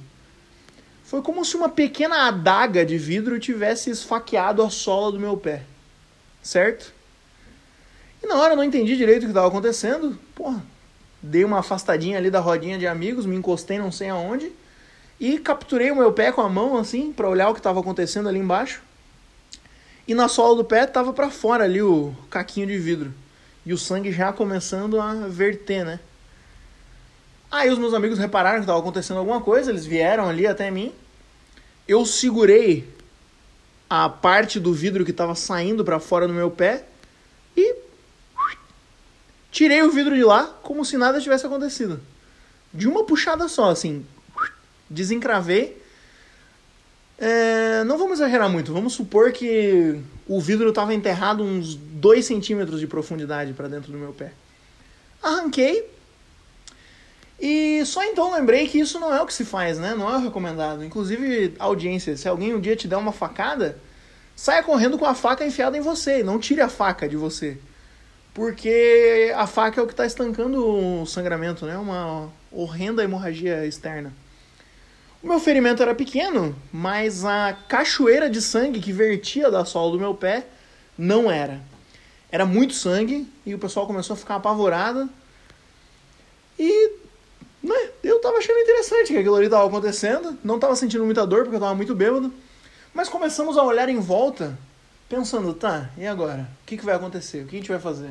Foi 1.04 1.22
como 1.22 1.44
se 1.44 1.56
uma 1.56 1.68
pequena 1.68 2.28
adaga 2.28 2.84
de 2.84 2.98
vidro 2.98 3.38
tivesse 3.38 3.88
esfaqueado 3.88 4.62
a 4.62 4.68
sola 4.68 5.12
do 5.12 5.20
meu 5.20 5.36
pé. 5.36 5.62
Certo? 6.42 6.92
E 8.22 8.26
na 8.26 8.36
hora 8.36 8.52
eu 8.52 8.56
não 8.56 8.64
entendi 8.64 8.96
direito 8.96 9.22
o 9.22 9.26
que 9.26 9.30
estava 9.30 9.48
acontecendo. 9.48 10.18
Porra, 10.34 10.62
dei 11.22 11.44
uma 11.44 11.58
afastadinha 11.60 12.18
ali 12.18 12.30
da 12.30 12.40
rodinha 12.40 12.78
de 12.78 12.86
amigos, 12.86 13.26
me 13.26 13.36
encostei 13.36 13.78
não 13.78 13.90
sei 13.90 14.08
aonde 14.08 14.52
e 15.20 15.38
capturei 15.38 15.90
o 15.90 15.96
meu 15.96 16.12
pé 16.12 16.30
com 16.30 16.40
a 16.40 16.48
mão, 16.48 16.76
assim, 16.76 17.12
para 17.12 17.28
olhar 17.28 17.48
o 17.48 17.54
que 17.54 17.60
estava 17.60 17.80
acontecendo 17.80 18.28
ali 18.28 18.38
embaixo. 18.38 18.82
E 20.06 20.14
na 20.14 20.28
sola 20.28 20.56
do 20.56 20.64
pé 20.64 20.86
tava 20.86 21.12
para 21.12 21.28
fora 21.28 21.64
ali 21.64 21.82
o 21.82 22.14
caquinho 22.30 22.66
de 22.66 22.78
vidro. 22.78 23.12
E 23.66 23.72
o 23.72 23.78
sangue 23.78 24.12
já 24.12 24.32
começando 24.32 25.00
a 25.00 25.12
verter, 25.26 25.84
né? 25.84 26.00
Aí 27.50 27.68
os 27.68 27.78
meus 27.78 27.94
amigos 27.94 28.18
repararam 28.18 28.58
que 28.58 28.62
estava 28.62 28.78
acontecendo 28.78 29.18
alguma 29.18 29.40
coisa, 29.40 29.70
eles 29.70 29.84
vieram 29.84 30.28
ali 30.28 30.46
até 30.46 30.70
mim. 30.70 30.92
Eu 31.86 32.06
segurei 32.06 32.88
a 33.90 34.08
parte 34.08 34.60
do 34.60 34.72
vidro 34.72 35.04
que 35.04 35.10
estava 35.10 35.34
saindo 35.34 35.84
para 35.84 35.98
fora 35.98 36.28
do 36.28 36.34
meu 36.34 36.50
pé 36.50 36.84
e 37.56 37.74
tirei 39.50 39.82
o 39.82 39.90
vidro 39.90 40.14
de 40.14 40.24
lá 40.24 40.44
como 40.62 40.84
se 40.84 40.96
nada 40.96 41.20
tivesse 41.20 41.46
acontecido. 41.46 42.00
De 42.72 42.86
uma 42.86 43.04
puxada 43.04 43.48
só, 43.48 43.70
assim, 43.70 44.04
desencravei. 44.88 45.80
É, 47.18 47.82
não 47.84 47.98
vamos 47.98 48.20
exagerar 48.20 48.48
muito, 48.48 48.72
vamos 48.72 48.92
supor 48.92 49.32
que 49.32 50.00
o 50.26 50.40
vidro 50.40 50.68
estava 50.68 50.94
enterrado 50.94 51.42
uns 51.42 51.74
2 51.74 52.24
centímetros 52.24 52.78
de 52.78 52.86
profundidade 52.86 53.52
para 53.54 53.66
dentro 53.66 53.90
do 53.90 53.98
meu 53.98 54.12
pé. 54.12 54.32
Arranquei. 55.22 55.90
E 57.40 57.84
só 57.86 58.04
então 58.04 58.32
lembrei 58.32 58.68
que 58.68 58.78
isso 58.78 58.98
não 59.00 59.14
é 59.14 59.20
o 59.20 59.26
que 59.26 59.34
se 59.34 59.44
faz, 59.44 59.78
né? 59.78 59.94
Não 59.96 60.12
é 60.12 60.16
o 60.16 60.20
recomendado. 60.20 60.84
Inclusive, 60.84 61.54
audiência, 61.58 62.16
se 62.16 62.28
alguém 62.28 62.54
um 62.54 62.60
dia 62.60 62.76
te 62.76 62.86
der 62.86 62.96
uma 62.96 63.12
facada, 63.12 63.78
saia 64.34 64.62
correndo 64.62 64.98
com 64.98 65.04
a 65.04 65.14
faca 65.14 65.44
enfiada 65.44 65.76
em 65.76 65.80
você. 65.80 66.22
Não 66.22 66.38
tire 66.38 66.60
a 66.60 66.68
faca 66.68 67.08
de 67.08 67.16
você. 67.16 67.58
Porque 68.38 69.32
a 69.34 69.48
faca 69.48 69.80
é 69.80 69.82
o 69.82 69.86
que 69.88 69.92
está 69.92 70.06
estancando 70.06 70.64
o 70.64 71.04
sangramento, 71.04 71.66
né? 71.66 71.76
Uma 71.76 72.30
horrenda 72.52 73.02
hemorragia 73.02 73.66
externa. 73.66 74.12
O 75.20 75.26
meu 75.26 75.40
ferimento 75.40 75.82
era 75.82 75.92
pequeno, 75.92 76.54
mas 76.72 77.24
a 77.24 77.52
cachoeira 77.68 78.30
de 78.30 78.40
sangue 78.40 78.78
que 78.78 78.92
vertia 78.92 79.50
da 79.50 79.64
sola 79.64 79.90
do 79.90 79.98
meu 79.98 80.14
pé 80.14 80.46
não 80.96 81.28
era. 81.28 81.60
Era 82.30 82.46
muito 82.46 82.74
sangue 82.74 83.26
e 83.44 83.56
o 83.56 83.58
pessoal 83.58 83.88
começou 83.88 84.14
a 84.14 84.16
ficar 84.16 84.36
apavorado. 84.36 85.10
E 86.56 86.92
né, 87.60 87.90
eu 88.04 88.20
tava 88.20 88.38
achando 88.38 88.60
interessante 88.60 89.08
que 89.08 89.18
aquilo 89.18 89.34
ali 89.34 89.48
tava 89.48 89.66
acontecendo. 89.66 90.38
Não 90.44 90.60
tava 90.60 90.76
sentindo 90.76 91.04
muita 91.04 91.26
dor 91.26 91.42
porque 91.42 91.56
eu 91.56 91.60
tava 91.60 91.74
muito 91.74 91.92
bêbado. 91.92 92.32
Mas 92.94 93.08
começamos 93.08 93.58
a 93.58 93.64
olhar 93.64 93.88
em 93.88 93.98
volta, 93.98 94.56
pensando, 95.08 95.54
tá, 95.54 95.90
e 95.96 96.06
agora? 96.06 96.48
O 96.62 96.66
que, 96.66 96.76
que 96.76 96.84
vai 96.84 96.94
acontecer? 96.94 97.42
O 97.42 97.46
que 97.46 97.56
a 97.56 97.58
gente 97.58 97.70
vai 97.70 97.80
fazer? 97.80 98.10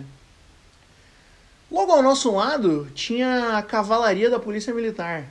Logo 1.72 1.92
ao 1.92 2.02
nosso 2.02 2.34
lado 2.34 2.88
tinha 2.96 3.58
a 3.58 3.62
cavalaria 3.62 4.30
da 4.30 4.40
Polícia 4.40 4.74
Militar 4.74 5.26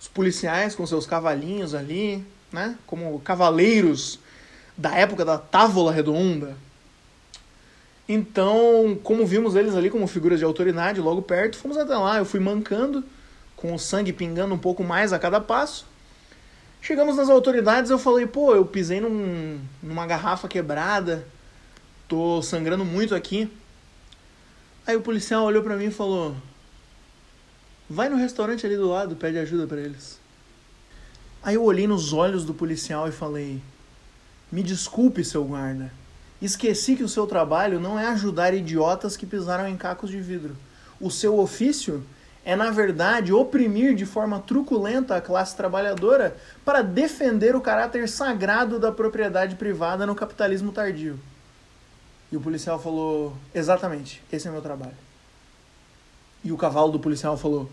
os 0.00 0.08
policiais 0.08 0.74
com 0.74 0.86
seus 0.86 1.06
cavalinhos 1.06 1.74
ali, 1.74 2.24
né? 2.52 2.76
Como 2.86 3.18
cavaleiros 3.20 4.18
da 4.76 4.94
época 4.94 5.24
da 5.24 5.38
Távola 5.38 5.92
Redonda. 5.92 6.56
Então, 8.08 8.96
como 9.02 9.26
vimos 9.26 9.56
eles 9.56 9.74
ali 9.74 9.90
como 9.90 10.06
figuras 10.06 10.38
de 10.38 10.44
autoridade 10.44 11.00
logo 11.00 11.22
perto, 11.22 11.56
fomos 11.56 11.76
até 11.76 11.96
lá. 11.96 12.18
Eu 12.18 12.24
fui 12.24 12.38
mancando, 12.38 13.02
com 13.56 13.74
o 13.74 13.78
sangue 13.78 14.12
pingando 14.12 14.54
um 14.54 14.58
pouco 14.58 14.84
mais 14.84 15.12
a 15.12 15.18
cada 15.18 15.40
passo. 15.40 15.86
Chegamos 16.86 17.16
nas 17.16 17.28
autoridades, 17.28 17.90
eu 17.90 17.98
falei, 17.98 18.28
pô, 18.28 18.54
eu 18.54 18.64
pisei 18.64 19.00
num, 19.00 19.60
numa 19.82 20.06
garrafa 20.06 20.46
quebrada, 20.46 21.26
tô 22.06 22.40
sangrando 22.40 22.84
muito 22.84 23.12
aqui. 23.12 23.50
Aí 24.86 24.94
o 24.94 25.00
policial 25.00 25.42
olhou 25.42 25.64
para 25.64 25.74
mim 25.74 25.86
e 25.86 25.90
falou: 25.90 26.36
Vai 27.90 28.08
no 28.08 28.14
restaurante 28.14 28.64
ali 28.64 28.76
do 28.76 28.88
lado, 28.88 29.16
pede 29.16 29.36
ajuda 29.36 29.66
para 29.66 29.80
eles. 29.80 30.20
Aí 31.42 31.56
eu 31.56 31.64
olhei 31.64 31.88
nos 31.88 32.12
olhos 32.12 32.44
do 32.44 32.54
policial 32.54 33.08
e 33.08 33.12
falei: 33.12 33.60
Me 34.52 34.62
desculpe, 34.62 35.24
seu 35.24 35.42
guarda. 35.42 35.92
Esqueci 36.40 36.94
que 36.94 37.02
o 37.02 37.08
seu 37.08 37.26
trabalho 37.26 37.80
não 37.80 37.98
é 37.98 38.06
ajudar 38.06 38.54
idiotas 38.54 39.16
que 39.16 39.26
pisaram 39.26 39.68
em 39.68 39.76
cacos 39.76 40.08
de 40.08 40.20
vidro. 40.20 40.56
O 41.00 41.10
seu 41.10 41.36
ofício 41.36 42.06
é, 42.46 42.54
na 42.54 42.70
verdade, 42.70 43.32
oprimir 43.32 43.96
de 43.96 44.06
forma 44.06 44.38
truculenta 44.38 45.16
a 45.16 45.20
classe 45.20 45.56
trabalhadora 45.56 46.36
para 46.64 46.80
defender 46.80 47.56
o 47.56 47.60
caráter 47.60 48.08
sagrado 48.08 48.78
da 48.78 48.92
propriedade 48.92 49.56
privada 49.56 50.06
no 50.06 50.14
capitalismo 50.14 50.70
tardio. 50.70 51.18
E 52.30 52.36
o 52.36 52.40
policial 52.40 52.78
falou: 52.78 53.36
Exatamente, 53.52 54.22
esse 54.30 54.46
é 54.46 54.50
meu 54.52 54.62
trabalho. 54.62 54.96
E 56.44 56.52
o 56.52 56.56
cavalo 56.56 56.92
do 56.92 57.00
policial 57.00 57.36
falou: 57.36 57.68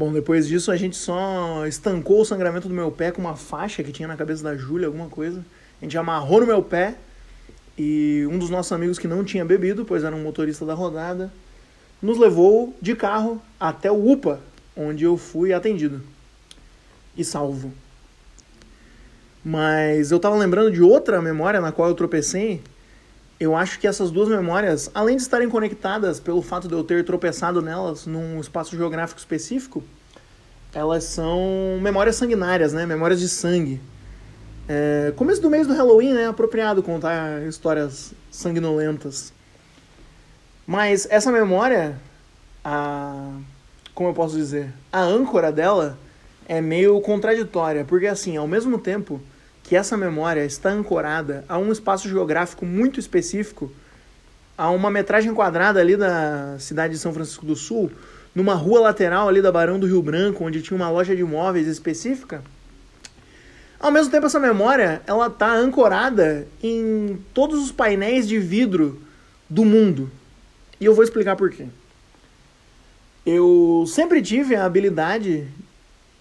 Bom, 0.00 0.10
depois 0.10 0.48
disso 0.48 0.70
a 0.70 0.76
gente 0.76 0.96
só 0.96 1.66
estancou 1.66 2.22
o 2.22 2.24
sangramento 2.24 2.66
do 2.66 2.72
meu 2.72 2.90
pé 2.90 3.12
com 3.12 3.20
uma 3.20 3.36
faixa 3.36 3.82
que 3.82 3.92
tinha 3.92 4.08
na 4.08 4.16
cabeça 4.16 4.42
da 4.42 4.56
Júlia, 4.56 4.86
alguma 4.86 5.10
coisa. 5.10 5.44
A 5.78 5.84
gente 5.84 5.98
amarrou 5.98 6.40
no 6.40 6.46
meu 6.46 6.62
pé 6.62 6.94
e 7.76 8.26
um 8.32 8.38
dos 8.38 8.48
nossos 8.48 8.72
amigos 8.72 8.98
que 8.98 9.06
não 9.06 9.22
tinha 9.22 9.44
bebido, 9.44 9.84
pois 9.84 10.02
era 10.02 10.16
um 10.16 10.22
motorista 10.22 10.64
da 10.64 10.72
rodada, 10.72 11.30
nos 12.00 12.16
levou 12.16 12.74
de 12.80 12.96
carro 12.96 13.42
até 13.60 13.92
o 13.92 14.10
UPA, 14.10 14.40
onde 14.74 15.04
eu 15.04 15.18
fui 15.18 15.52
atendido 15.52 16.00
e 17.14 17.22
salvo. 17.22 17.70
Mas 19.44 20.10
eu 20.10 20.16
estava 20.16 20.34
lembrando 20.34 20.70
de 20.70 20.80
outra 20.80 21.20
memória 21.20 21.60
na 21.60 21.72
qual 21.72 21.90
eu 21.90 21.94
tropecei. 21.94 22.62
Eu 23.40 23.56
acho 23.56 23.80
que 23.80 23.86
essas 23.86 24.10
duas 24.10 24.28
memórias, 24.28 24.90
além 24.94 25.16
de 25.16 25.22
estarem 25.22 25.48
conectadas 25.48 26.20
pelo 26.20 26.42
fato 26.42 26.68
de 26.68 26.74
eu 26.74 26.84
ter 26.84 27.06
tropeçado 27.06 27.62
nelas 27.62 28.04
num 28.04 28.38
espaço 28.38 28.76
geográfico 28.76 29.18
específico, 29.18 29.82
elas 30.74 31.04
são 31.04 31.78
memórias 31.80 32.16
sanguinárias, 32.16 32.74
né? 32.74 32.84
Memórias 32.84 33.18
de 33.18 33.30
sangue. 33.30 33.80
É, 34.68 35.14
começo 35.16 35.40
do 35.40 35.48
mês 35.48 35.66
do 35.66 35.72
Halloween, 35.72 36.12
né? 36.12 36.28
Apropriado 36.28 36.82
contar 36.82 37.42
histórias 37.48 38.12
sanguinolentas. 38.30 39.32
Mas 40.66 41.08
essa 41.10 41.32
memória, 41.32 41.98
a, 42.62 43.32
como 43.94 44.10
eu 44.10 44.14
posso 44.14 44.36
dizer, 44.36 44.70
a 44.92 45.00
âncora 45.00 45.50
dela 45.50 45.98
é 46.46 46.60
meio 46.60 47.00
contraditória, 47.00 47.86
porque 47.86 48.06
assim, 48.06 48.36
ao 48.36 48.46
mesmo 48.46 48.78
tempo 48.78 49.18
que 49.70 49.76
essa 49.76 49.96
memória 49.96 50.44
está 50.44 50.68
ancorada 50.68 51.44
a 51.48 51.56
um 51.56 51.70
espaço 51.70 52.08
geográfico 52.08 52.66
muito 52.66 52.98
específico, 52.98 53.70
a 54.58 54.68
uma 54.68 54.90
metragem 54.90 55.32
quadrada 55.32 55.78
ali 55.78 55.96
da 55.96 56.56
cidade 56.58 56.94
de 56.94 56.98
São 56.98 57.14
Francisco 57.14 57.46
do 57.46 57.54
Sul, 57.54 57.88
numa 58.34 58.54
rua 58.54 58.80
lateral 58.80 59.28
ali 59.28 59.40
da 59.40 59.52
Barão 59.52 59.78
do 59.78 59.86
Rio 59.86 60.02
Branco, 60.02 60.44
onde 60.44 60.60
tinha 60.60 60.76
uma 60.76 60.90
loja 60.90 61.14
de 61.14 61.22
imóveis 61.22 61.68
específica, 61.68 62.42
ao 63.78 63.92
mesmo 63.92 64.10
tempo 64.10 64.26
essa 64.26 64.40
memória, 64.40 65.02
ela 65.06 65.28
está 65.28 65.54
ancorada 65.54 66.48
em 66.60 67.24
todos 67.32 67.62
os 67.62 67.70
painéis 67.70 68.26
de 68.26 68.40
vidro 68.40 69.00
do 69.48 69.64
mundo. 69.64 70.10
E 70.80 70.84
eu 70.84 70.96
vou 70.96 71.04
explicar 71.04 71.36
por 71.36 71.48
quê. 71.48 71.66
Eu 73.24 73.84
sempre 73.86 74.20
tive 74.20 74.56
a 74.56 74.64
habilidade 74.64 75.46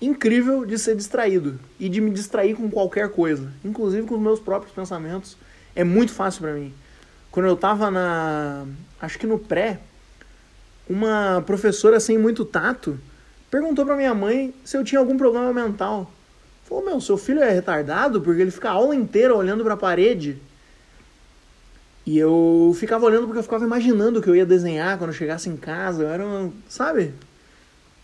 incrível 0.01 0.65
de 0.65 0.77
ser 0.77 0.95
distraído 0.95 1.59
e 1.79 1.89
de 1.89 1.99
me 1.99 2.11
distrair 2.11 2.55
com 2.55 2.69
qualquer 2.69 3.09
coisa, 3.09 3.51
inclusive 3.63 4.07
com 4.07 4.15
os 4.15 4.21
meus 4.21 4.39
próprios 4.39 4.73
pensamentos. 4.73 5.37
É 5.75 5.83
muito 5.83 6.13
fácil 6.13 6.41
para 6.41 6.53
mim. 6.53 6.73
Quando 7.31 7.47
eu 7.47 7.55
tava 7.55 7.91
na, 7.91 8.65
acho 8.99 9.19
que 9.19 9.27
no 9.27 9.37
pré, 9.37 9.79
uma 10.89 11.43
professora 11.45 11.99
sem 11.99 12.17
muito 12.17 12.43
tato 12.43 12.99
perguntou 13.51 13.85
para 13.85 13.95
minha 13.95 14.13
mãe 14.13 14.53
se 14.63 14.77
eu 14.77 14.83
tinha 14.83 14.99
algum 14.99 15.17
problema 15.17 15.53
mental. 15.53 16.11
Falou: 16.63 16.85
"Meu, 16.85 17.01
seu 17.01 17.17
filho 17.17 17.41
é 17.41 17.51
retardado 17.51 18.21
porque 18.21 18.41
ele 18.41 18.51
fica 18.51 18.69
a 18.69 18.73
aula 18.73 18.95
inteira 18.95 19.35
olhando 19.35 19.63
para 19.63 19.73
a 19.73 19.77
parede". 19.77 20.41
E 22.05 22.17
eu 22.17 22.75
ficava 22.75 23.05
olhando 23.05 23.25
porque 23.25 23.39
eu 23.39 23.43
ficava 23.43 23.63
imaginando 23.65 24.19
o 24.19 24.21
que 24.21 24.29
eu 24.29 24.35
ia 24.35 24.45
desenhar 24.45 24.97
quando 24.97 25.11
eu 25.11 25.15
chegasse 25.15 25.47
em 25.49 25.55
casa. 25.55 26.03
Eu 26.03 26.09
era, 26.09 26.25
um, 26.25 26.51
sabe? 26.67 27.13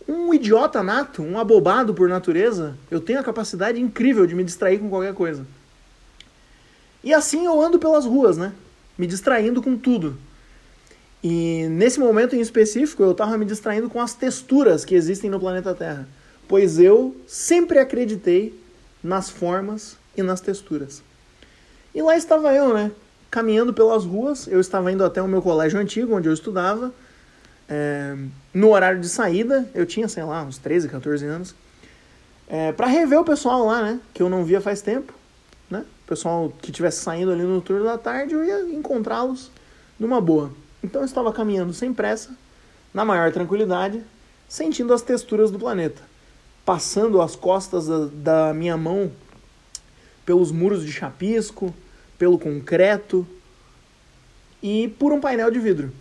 Um 0.07 0.33
idiota 0.33 0.83
nato, 0.83 1.23
um 1.23 1.39
abobado 1.39 1.93
por 1.93 2.07
natureza, 2.07 2.77
eu 2.91 2.99
tenho 2.99 3.19
a 3.19 3.23
capacidade 3.23 3.81
incrível 3.81 4.25
de 4.27 4.35
me 4.35 4.43
distrair 4.43 4.79
com 4.79 4.89
qualquer 4.89 5.13
coisa. 5.13 5.45
E 7.03 7.13
assim 7.13 7.45
eu 7.45 7.61
ando 7.61 7.79
pelas 7.79 8.05
ruas, 8.05 8.37
né? 8.37 8.53
Me 8.97 9.07
distraindo 9.07 9.61
com 9.61 9.77
tudo. 9.77 10.17
E 11.23 11.67
nesse 11.69 11.99
momento 11.99 12.35
em 12.35 12.39
específico, 12.39 13.01
eu 13.01 13.11
estava 13.11 13.37
me 13.37 13.45
distraindo 13.45 13.89
com 13.89 13.99
as 13.99 14.13
texturas 14.13 14.85
que 14.85 14.93
existem 14.93 15.29
no 15.29 15.39
planeta 15.39 15.73
Terra. 15.73 16.07
Pois 16.47 16.79
eu 16.79 17.15
sempre 17.25 17.79
acreditei 17.79 18.59
nas 19.03 19.29
formas 19.29 19.97
e 20.15 20.21
nas 20.21 20.39
texturas. 20.39 21.01
E 21.93 22.01
lá 22.01 22.15
estava 22.15 22.53
eu, 22.53 22.73
né? 22.73 22.91
Caminhando 23.31 23.73
pelas 23.73 24.05
ruas, 24.05 24.47
eu 24.47 24.59
estava 24.59 24.91
indo 24.91 25.03
até 25.03 25.21
o 25.21 25.27
meu 25.27 25.41
colégio 25.41 25.79
antigo, 25.79 26.15
onde 26.15 26.29
eu 26.29 26.33
estudava 26.33 26.93
é, 27.67 28.15
no 28.53 28.69
horário 28.71 29.01
de 29.01 29.09
saída, 29.09 29.69
eu 29.73 29.85
tinha, 29.85 30.07
sei 30.07 30.23
lá, 30.23 30.43
uns 30.43 30.57
13, 30.57 30.87
14 30.87 31.25
anos, 31.25 31.55
é, 32.47 32.71
para 32.71 32.87
rever 32.87 33.19
o 33.19 33.25
pessoal 33.25 33.65
lá, 33.65 33.81
né? 33.81 33.99
Que 34.13 34.21
eu 34.21 34.29
não 34.29 34.43
via 34.43 34.61
faz 34.61 34.81
tempo, 34.81 35.13
né? 35.69 35.79
O 36.03 36.07
pessoal 36.07 36.53
que 36.61 36.69
estivesse 36.69 37.01
saindo 37.01 37.31
ali 37.31 37.43
no 37.43 37.61
turno 37.61 37.83
da 37.83 37.97
tarde, 37.97 38.35
eu 38.35 38.43
ia 38.43 38.61
encontrá-los 38.75 39.51
numa 39.99 40.21
boa. 40.21 40.51
Então 40.83 41.01
eu 41.01 41.05
estava 41.05 41.33
caminhando 41.33 41.73
sem 41.73 41.93
pressa, 41.93 42.35
na 42.93 43.03
maior 43.03 43.31
tranquilidade, 43.31 44.03
sentindo 44.47 44.93
as 44.93 45.01
texturas 45.01 45.49
do 45.49 45.57
planeta, 45.57 46.03
passando 46.63 47.19
as 47.21 47.35
costas 47.35 47.87
da, 47.87 48.05
da 48.13 48.53
minha 48.53 48.77
mão 48.77 49.11
pelos 50.23 50.51
muros 50.51 50.85
de 50.85 50.91
chapisco, 50.91 51.73
pelo 52.17 52.37
concreto 52.37 53.27
e 54.61 54.87
por 54.99 55.11
um 55.11 55.19
painel 55.19 55.49
de 55.49 55.59
vidro 55.59 55.91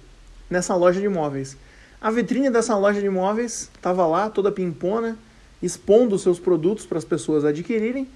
nessa 0.54 0.74
loja 0.74 1.00
de 1.00 1.06
imóveis. 1.06 1.56
A 2.00 2.10
vitrine 2.10 2.48
dessa 2.48 2.76
loja 2.76 3.00
de 3.00 3.06
imóveis 3.06 3.70
estava 3.74 4.06
lá, 4.06 4.30
toda 4.30 4.52
pimpona, 4.52 5.18
expondo 5.60 6.18
seus 6.18 6.38
produtos 6.38 6.86
para 6.86 6.98
as 6.98 7.04
pessoas 7.04 7.44
adquirirem. 7.44 8.08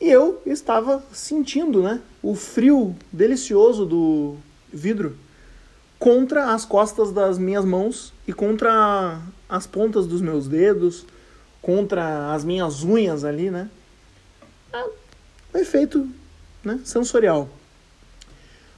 E 0.00 0.10
eu 0.10 0.42
estava 0.44 1.02
sentindo 1.12 1.82
né, 1.82 2.00
o 2.22 2.34
frio 2.34 2.94
delicioso 3.10 3.86
do 3.86 4.36
vidro 4.72 5.16
contra 5.98 6.52
as 6.52 6.64
costas 6.64 7.12
das 7.12 7.38
minhas 7.38 7.64
mãos 7.64 8.12
e 8.26 8.32
contra 8.32 9.20
as 9.48 9.66
pontas 9.66 10.06
dos 10.06 10.20
meus 10.20 10.48
dedos, 10.48 11.06
contra 11.62 12.34
as 12.34 12.44
minhas 12.44 12.82
unhas 12.82 13.22
ali, 13.24 13.50
né? 13.50 13.70
Ah, 14.72 14.88
efeito 15.54 16.08
né, 16.64 16.80
sensorial. 16.84 17.48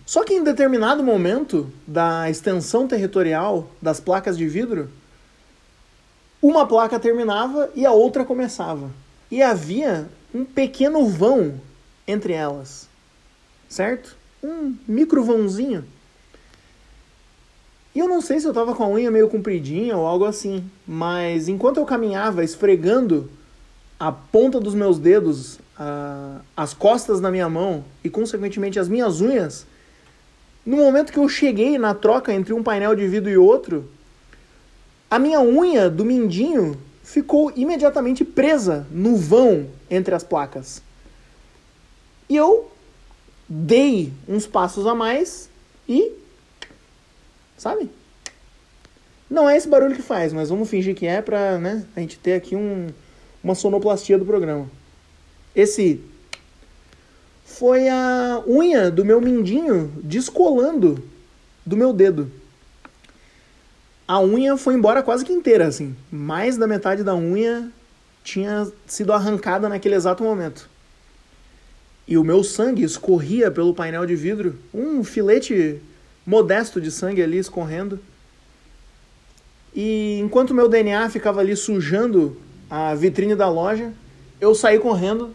Só 0.07 0.23
que 0.23 0.35
em 0.35 0.45
determinado 0.45 1.03
momento 1.03 1.73
da 1.87 2.29
extensão 2.29 2.87
territorial 2.87 3.71
das 3.81 4.01
placas 4.01 4.37
de 4.37 4.47
vidro, 4.47 4.91
uma 6.43 6.67
placa 6.67 7.01
terminava 7.01 7.71
e 7.75 7.87
a 7.87 7.93
outra 7.93 8.25
começava. 8.25 8.91
E 9.31 9.43
havia 9.43 10.09
um 10.35 10.45
pequeno 10.45 11.07
vão 11.07 11.59
entre 12.07 12.35
elas, 12.35 12.89
certo? 13.69 14.17
Um 14.43 14.75
micro 14.87 15.25
vãozinho. 15.25 15.85
E 17.95 17.99
eu 17.99 18.09
não 18.09 18.21
sei 18.21 18.41
se 18.41 18.47
eu 18.47 18.53
tava 18.53 18.75
com 18.75 18.83
a 18.83 18.89
unha 18.89 19.11
meio 19.11 19.29
compridinha 19.29 19.97
ou 19.97 20.07
algo 20.07 20.25
assim, 20.25 20.69
mas 20.87 21.49
enquanto 21.49 21.79
eu 21.79 21.85
caminhava 21.87 22.45
esfregando 22.45 23.31
a 23.99 24.11
ponta 24.11 24.59
dos 24.61 24.75
meus 24.75 24.99
dedos, 24.99 25.61
a, 25.79 26.41
as 26.57 26.75
costas 26.75 27.21
da 27.21 27.31
minha 27.31 27.49
mão 27.49 27.85
e, 28.03 28.11
consequentemente, 28.11 28.79
as 28.79 28.89
minhas 28.89 29.21
unhas, 29.21 29.65
no 30.65 30.77
momento 30.77 31.13
que 31.13 31.19
eu 31.19 31.29
cheguei 31.29 31.79
na 31.79 31.95
troca 31.95 32.33
entre 32.33 32.53
um 32.53 32.63
painel 32.63 32.95
de 32.95 33.07
vidro 33.07 33.31
e 33.31 33.37
outro, 33.37 33.89
a 35.11 35.19
minha 35.19 35.41
unha 35.41 35.91
do 35.91 36.05
mindinho 36.05 36.81
ficou 37.03 37.53
imediatamente 37.55 38.25
presa 38.25 38.87
no 38.91 39.17
vão 39.17 39.69
entre 39.91 40.15
as 40.15 40.25
placas. 40.25 40.83
E 42.29 42.37
eu 42.37 42.71
dei 43.49 44.13
uns 44.27 44.47
passos 44.47 44.87
a 44.87 44.95
mais 44.95 45.51
e 45.89 46.13
Sabe? 47.57 47.91
Não 49.31 49.49
é 49.49 49.57
esse 49.57 49.69
barulho 49.69 49.97
que 49.97 50.03
faz, 50.03 50.33
mas 50.33 50.51
vamos 50.51 50.69
fingir 50.69 50.95
que 50.95 51.07
é 51.07 51.23
pra 51.23 51.59
né, 51.59 51.85
a 51.97 52.01
gente 52.01 52.19
ter 52.19 52.35
aqui 52.35 52.55
um, 52.55 52.89
uma 53.43 53.55
sonoplastia 53.55 54.19
do 54.19 54.25
programa. 54.25 54.71
Esse 55.55 56.01
foi 57.45 57.89
a 57.89 58.43
unha 58.47 58.91
do 58.91 59.05
meu 59.05 59.21
mindinho 59.21 59.93
descolando 60.03 61.03
do 61.65 61.77
meu 61.77 61.93
dedo. 61.93 62.31
A 64.09 64.21
unha 64.21 64.57
foi 64.57 64.75
embora 64.75 65.03
quase 65.03 65.25
que 65.25 65.33
inteira, 65.33 65.67
assim. 65.67 65.95
Mais 66.11 66.57
da 66.57 66.67
metade 66.67 67.05
da 67.05 67.15
unha 67.15 67.71
tinha 68.23 68.67
sido 68.87 69.13
arrancada 69.13 69.69
naquele 69.69 69.95
exato 69.95 70.25
momento. 70.25 70.69
E 72.09 72.19
o 72.19 72.25
meu 72.25 72.43
sangue 72.43 72.83
escorria 72.83 73.51
pelo 73.51 73.75
painel 73.75 74.05
de 74.05 74.17
vidro, 74.17 74.59
um 74.73 75.05
filete 75.05 75.81
modesto 76.27 76.81
de 76.81 76.91
sangue 76.91 77.23
ali 77.23 77.39
escorrendo. 77.39 78.01
E 79.75 80.19
enquanto 80.21 80.55
meu 80.55 80.69
DNA 80.69 81.09
ficava 81.11 81.41
ali 81.41 81.57
sujando 81.57 82.37
a 82.69 82.95
vitrine 82.95 83.35
da 83.35 83.49
loja, 83.49 83.93
eu 84.41 84.55
saí 84.55 84.79
correndo, 84.79 85.35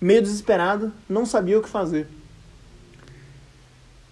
meio 0.00 0.22
desesperado, 0.22 0.92
não 1.08 1.26
sabia 1.26 1.58
o 1.58 1.62
que 1.62 1.68
fazer. 1.68 2.06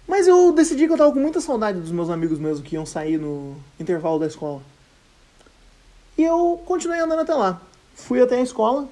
Mas 0.07 0.27
eu 0.27 0.53
decidi 0.53 0.87
que 0.87 0.93
eu 0.93 0.97
tava 0.97 1.11
com 1.11 1.19
muita 1.19 1.41
saudade 1.41 1.79
dos 1.79 1.91
meus 1.91 2.09
amigos 2.09 2.39
mesmo 2.39 2.63
que 2.63 2.75
iam 2.75 2.85
sair 2.85 3.17
no 3.17 3.57
intervalo 3.79 4.19
da 4.19 4.27
escola. 4.27 4.61
E 6.17 6.23
eu 6.23 6.61
continuei 6.65 6.99
andando 6.99 7.19
até 7.19 7.33
lá. 7.33 7.61
Fui 7.93 8.21
até 8.21 8.37
a 8.37 8.41
escola, 8.41 8.87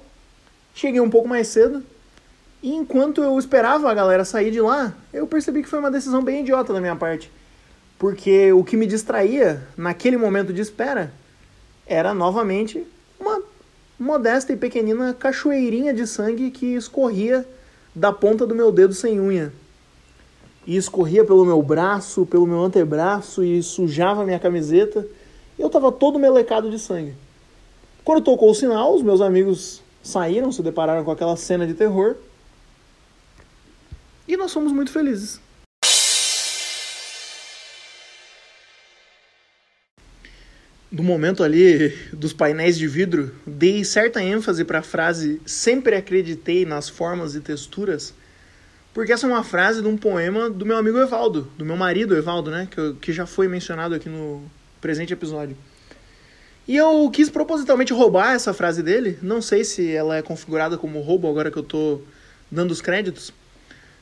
cheguei 0.74 1.00
um 1.00 1.08
pouco 1.08 1.28
mais 1.28 1.48
cedo, 1.48 1.82
e 2.62 2.74
enquanto 2.74 3.22
eu 3.22 3.38
esperava 3.38 3.90
a 3.90 3.94
galera 3.94 4.24
sair 4.24 4.50
de 4.50 4.60
lá, 4.60 4.94
eu 5.12 5.26
percebi 5.26 5.62
que 5.62 5.68
foi 5.68 5.78
uma 5.78 5.90
decisão 5.90 6.22
bem 6.22 6.40
idiota 6.40 6.72
da 6.72 6.80
minha 6.80 6.96
parte. 6.96 7.30
Porque 7.98 8.52
o 8.52 8.64
que 8.64 8.76
me 8.76 8.86
distraía 8.86 9.66
naquele 9.76 10.16
momento 10.16 10.52
de 10.52 10.60
espera 10.60 11.12
era 11.86 12.12
novamente 12.12 12.86
modesta 13.98 14.52
e 14.52 14.56
pequenina 14.56 15.14
cachoeirinha 15.14 15.92
de 15.92 16.06
sangue 16.06 16.50
que 16.50 16.74
escorria 16.74 17.46
da 17.94 18.12
ponta 18.12 18.46
do 18.46 18.54
meu 18.54 18.70
dedo 18.70 18.92
sem 18.92 19.18
unha. 19.18 19.52
E 20.66 20.76
escorria 20.76 21.24
pelo 21.24 21.44
meu 21.44 21.62
braço, 21.62 22.26
pelo 22.26 22.46
meu 22.46 22.62
antebraço 22.62 23.42
e 23.42 23.62
sujava 23.62 24.24
minha 24.24 24.38
camiseta. 24.38 25.06
Eu 25.58 25.68
estava 25.68 25.90
todo 25.90 26.18
melecado 26.18 26.70
de 26.70 26.78
sangue. 26.78 27.14
Quando 28.04 28.22
tocou 28.22 28.50
o 28.50 28.54
sinal, 28.54 28.94
os 28.94 29.02
meus 29.02 29.20
amigos 29.20 29.82
saíram, 30.02 30.52
se 30.52 30.62
depararam 30.62 31.04
com 31.04 31.10
aquela 31.10 31.36
cena 31.36 31.66
de 31.66 31.74
terror. 31.74 32.16
E 34.28 34.36
nós 34.36 34.52
fomos 34.52 34.72
muito 34.72 34.90
felizes. 34.90 35.40
No 40.96 41.02
momento 41.02 41.44
ali 41.44 41.94
dos 42.10 42.32
painéis 42.32 42.78
de 42.78 42.88
vidro, 42.88 43.30
dei 43.46 43.84
certa 43.84 44.22
ênfase 44.22 44.64
para 44.64 44.78
a 44.78 44.82
frase 44.82 45.42
sempre 45.44 45.94
acreditei 45.94 46.64
nas 46.64 46.88
formas 46.88 47.34
e 47.34 47.40
texturas, 47.40 48.14
porque 48.94 49.12
essa 49.12 49.26
é 49.26 49.30
uma 49.30 49.44
frase 49.44 49.82
de 49.82 49.88
um 49.88 49.94
poema 49.98 50.48
do 50.48 50.64
meu 50.64 50.78
amigo 50.78 50.96
Evaldo, 50.96 51.52
do 51.58 51.66
meu 51.66 51.76
marido 51.76 52.16
Evaldo, 52.16 52.50
né, 52.50 52.66
que, 52.70 52.94
que 52.94 53.12
já 53.12 53.26
foi 53.26 53.46
mencionado 53.46 53.94
aqui 53.94 54.08
no 54.08 54.42
presente 54.80 55.12
episódio. 55.12 55.54
E 56.66 56.74
eu 56.74 57.10
quis 57.10 57.28
propositalmente 57.28 57.92
roubar 57.92 58.32
essa 58.32 58.54
frase 58.54 58.82
dele, 58.82 59.18
não 59.20 59.42
sei 59.42 59.64
se 59.64 59.94
ela 59.94 60.16
é 60.16 60.22
configurada 60.22 60.78
como 60.78 61.02
roubo 61.02 61.28
agora 61.28 61.50
que 61.50 61.58
eu 61.58 61.62
estou 61.62 62.02
dando 62.50 62.70
os 62.70 62.80
créditos, 62.80 63.34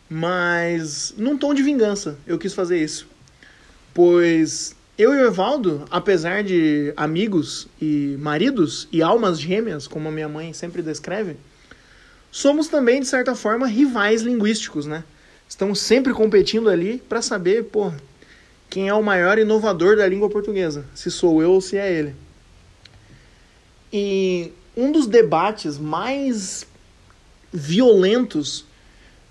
mas 0.08 1.12
num 1.18 1.36
tom 1.36 1.54
de 1.54 1.62
vingança 1.64 2.16
eu 2.24 2.38
quis 2.38 2.54
fazer 2.54 2.78
isso. 2.80 3.08
Pois 3.92 4.76
eu 4.96 5.12
e 5.12 5.18
o 5.18 5.26
Evaldo, 5.26 5.84
apesar 5.90 6.44
de 6.44 6.92
amigos 6.96 7.66
e 7.80 8.16
maridos 8.20 8.86
e 8.92 9.02
almas 9.02 9.40
gêmeas, 9.40 9.88
como 9.88 10.08
a 10.08 10.12
minha 10.12 10.28
mãe 10.28 10.52
sempre 10.52 10.82
descreve, 10.82 11.36
somos 12.30 12.68
também, 12.68 13.00
de 13.00 13.06
certa 13.06 13.34
forma, 13.34 13.66
rivais 13.66 14.22
linguísticos, 14.22 14.86
né? 14.86 15.02
Estamos 15.48 15.80
sempre 15.80 16.12
competindo 16.12 16.68
ali 16.68 17.02
para 17.08 17.20
saber, 17.20 17.64
pô, 17.64 17.92
quem 18.70 18.88
é 18.88 18.94
o 18.94 19.02
maior 19.02 19.38
inovador 19.38 19.96
da 19.96 20.06
língua 20.06 20.30
portuguesa, 20.30 20.84
se 20.94 21.10
sou 21.10 21.42
eu 21.42 21.52
ou 21.52 21.60
se 21.60 21.76
é 21.76 21.92
ele. 21.92 22.14
E 23.92 24.52
um 24.76 24.90
dos 24.90 25.06
debates 25.06 25.78
mais 25.78 26.66
violentos 27.52 28.64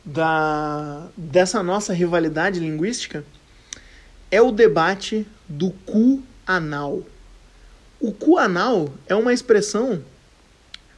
da, 0.04 1.08
dessa 1.15 1.63
nossa 1.63 1.93
rivalidade 1.93 2.60
linguística 2.60 3.26
é 4.32 4.41
o 4.41 4.52
debate 4.52 5.28
do 5.47 5.71
cu 5.86 6.21
anal. 6.45 7.03
O 7.99 8.12
cu 8.12 8.38
anal 8.38 8.93
é 9.08 9.15
uma 9.15 9.34
expressão 9.34 10.03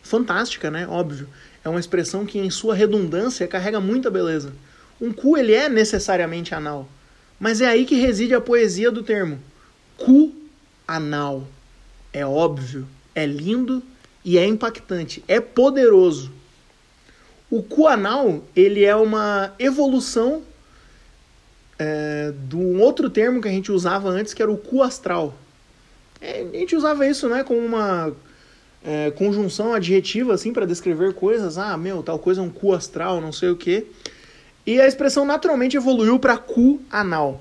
fantástica, 0.01 0.71
né? 0.71 0.87
Óbvio. 0.87 1.27
É 1.63 1.69
uma 1.69 1.79
expressão 1.79 2.25
que, 2.25 2.37
em 2.37 2.49
sua 2.49 2.75
redundância, 2.75 3.47
carrega 3.47 3.79
muita 3.79 4.09
beleza. 4.09 4.53
Um 5.01 5.11
cu, 5.11 5.37
ele 5.37 5.53
é 5.53 5.67
necessariamente 5.67 6.53
anal. 6.53 6.87
Mas 7.39 7.59
é 7.59 7.67
aí 7.67 7.85
que 7.85 7.95
reside 7.95 8.33
a 8.33 8.41
poesia 8.41 8.91
do 8.91 9.03
termo. 9.03 9.39
Cu 9.97 10.33
anal. 10.87 11.47
É 12.13 12.25
óbvio, 12.25 12.87
é 13.13 13.25
lindo 13.25 13.83
e 14.23 14.37
é 14.37 14.45
impactante. 14.45 15.23
É 15.27 15.39
poderoso. 15.39 16.31
O 17.49 17.61
cu 17.61 17.87
anal, 17.87 18.43
ele 18.55 18.83
é 18.83 18.95
uma 18.95 19.53
evolução 19.59 20.43
é, 21.77 22.33
de 22.47 22.55
um 22.55 22.79
outro 22.81 23.09
termo 23.09 23.41
que 23.41 23.47
a 23.47 23.51
gente 23.51 23.71
usava 23.71 24.09
antes, 24.09 24.33
que 24.33 24.41
era 24.41 24.51
o 24.51 24.57
cu 24.57 24.81
astral. 24.81 25.33
É, 26.21 26.41
a 26.41 26.57
gente 26.57 26.75
usava 26.75 27.07
isso 27.07 27.27
né, 27.27 27.43
como 27.43 27.59
uma 27.59 28.13
é, 28.83 29.11
conjunção 29.11 29.73
adjetiva 29.73 30.33
assim 30.33 30.53
para 30.53 30.65
descrever 30.65 31.13
coisas. 31.13 31.57
Ah, 31.57 31.75
meu, 31.77 32.01
tal 32.01 32.19
coisa 32.19 32.41
é 32.41 32.43
um 32.43 32.49
cu 32.49 32.73
astral, 32.73 33.19
não 33.19 33.31
sei 33.31 33.49
o 33.49 33.55
quê. 33.55 33.85
E 34.65 34.79
a 34.79 34.87
expressão 34.87 35.25
naturalmente 35.25 35.77
evoluiu 35.77 36.17
para 36.17 36.37
cu 36.37 36.81
anal. 36.89 37.39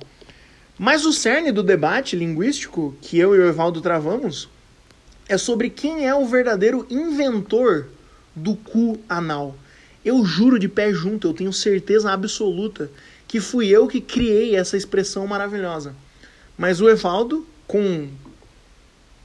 Mas 0.79 1.07
o 1.07 1.13
cerne 1.13 1.53
do 1.53 1.63
debate 1.63 2.17
linguístico 2.17 2.97
que 3.01 3.19
eu 3.19 3.35
e 3.35 3.39
o 3.39 3.47
Evaldo 3.47 3.81
travamos 3.81 4.49
é 5.29 5.39
sobre 5.39 5.71
quem 5.71 6.07
é 6.07 6.15
o 6.15 6.27
verdadeiro 6.27 6.87
inventor 6.91 7.87
do 8.35 8.57
cu 8.57 8.99
anal. 9.09 9.55
Eu 10.05 10.25
juro 10.25 10.59
de 10.59 10.69
pé 10.69 10.93
junto, 10.93 11.29
eu 11.29 11.33
tenho 11.33 11.53
certeza 11.53 12.13
absoluta 12.13 12.91
que 13.27 13.41
fui 13.41 13.69
eu 13.69 13.87
que 13.87 14.01
criei 14.01 14.57
essa 14.57 14.77
expressão 14.77 15.27
maravilhosa. 15.27 15.95
Mas 16.57 16.81
o 16.81 16.89
Evaldo, 16.89 17.47
com 17.67 18.09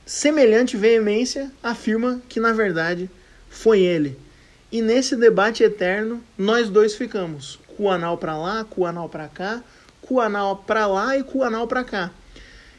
semelhante 0.05 0.75
veemência, 0.75 1.51
afirma 1.62 2.21
que 2.27 2.39
na 2.39 2.51
verdade 2.51 3.09
foi 3.49 3.81
ele. 3.81 4.17
E 4.71 4.81
nesse 4.81 5.15
debate 5.15 5.63
eterno, 5.63 6.23
nós 6.38 6.69
dois 6.69 6.95
ficamos. 6.95 7.59
O 7.77 7.89
anal 7.89 8.17
para 8.17 8.38
lá, 8.38 8.65
o 8.75 8.85
anal 8.85 9.09
para 9.09 9.27
cá, 9.27 9.63
o 10.09 10.19
anal 10.19 10.57
para 10.57 10.88
lá 10.88 11.17
e 11.17 11.23
o 11.33 11.43
anal 11.43 11.67
para 11.67 11.83
cá. 11.83 12.12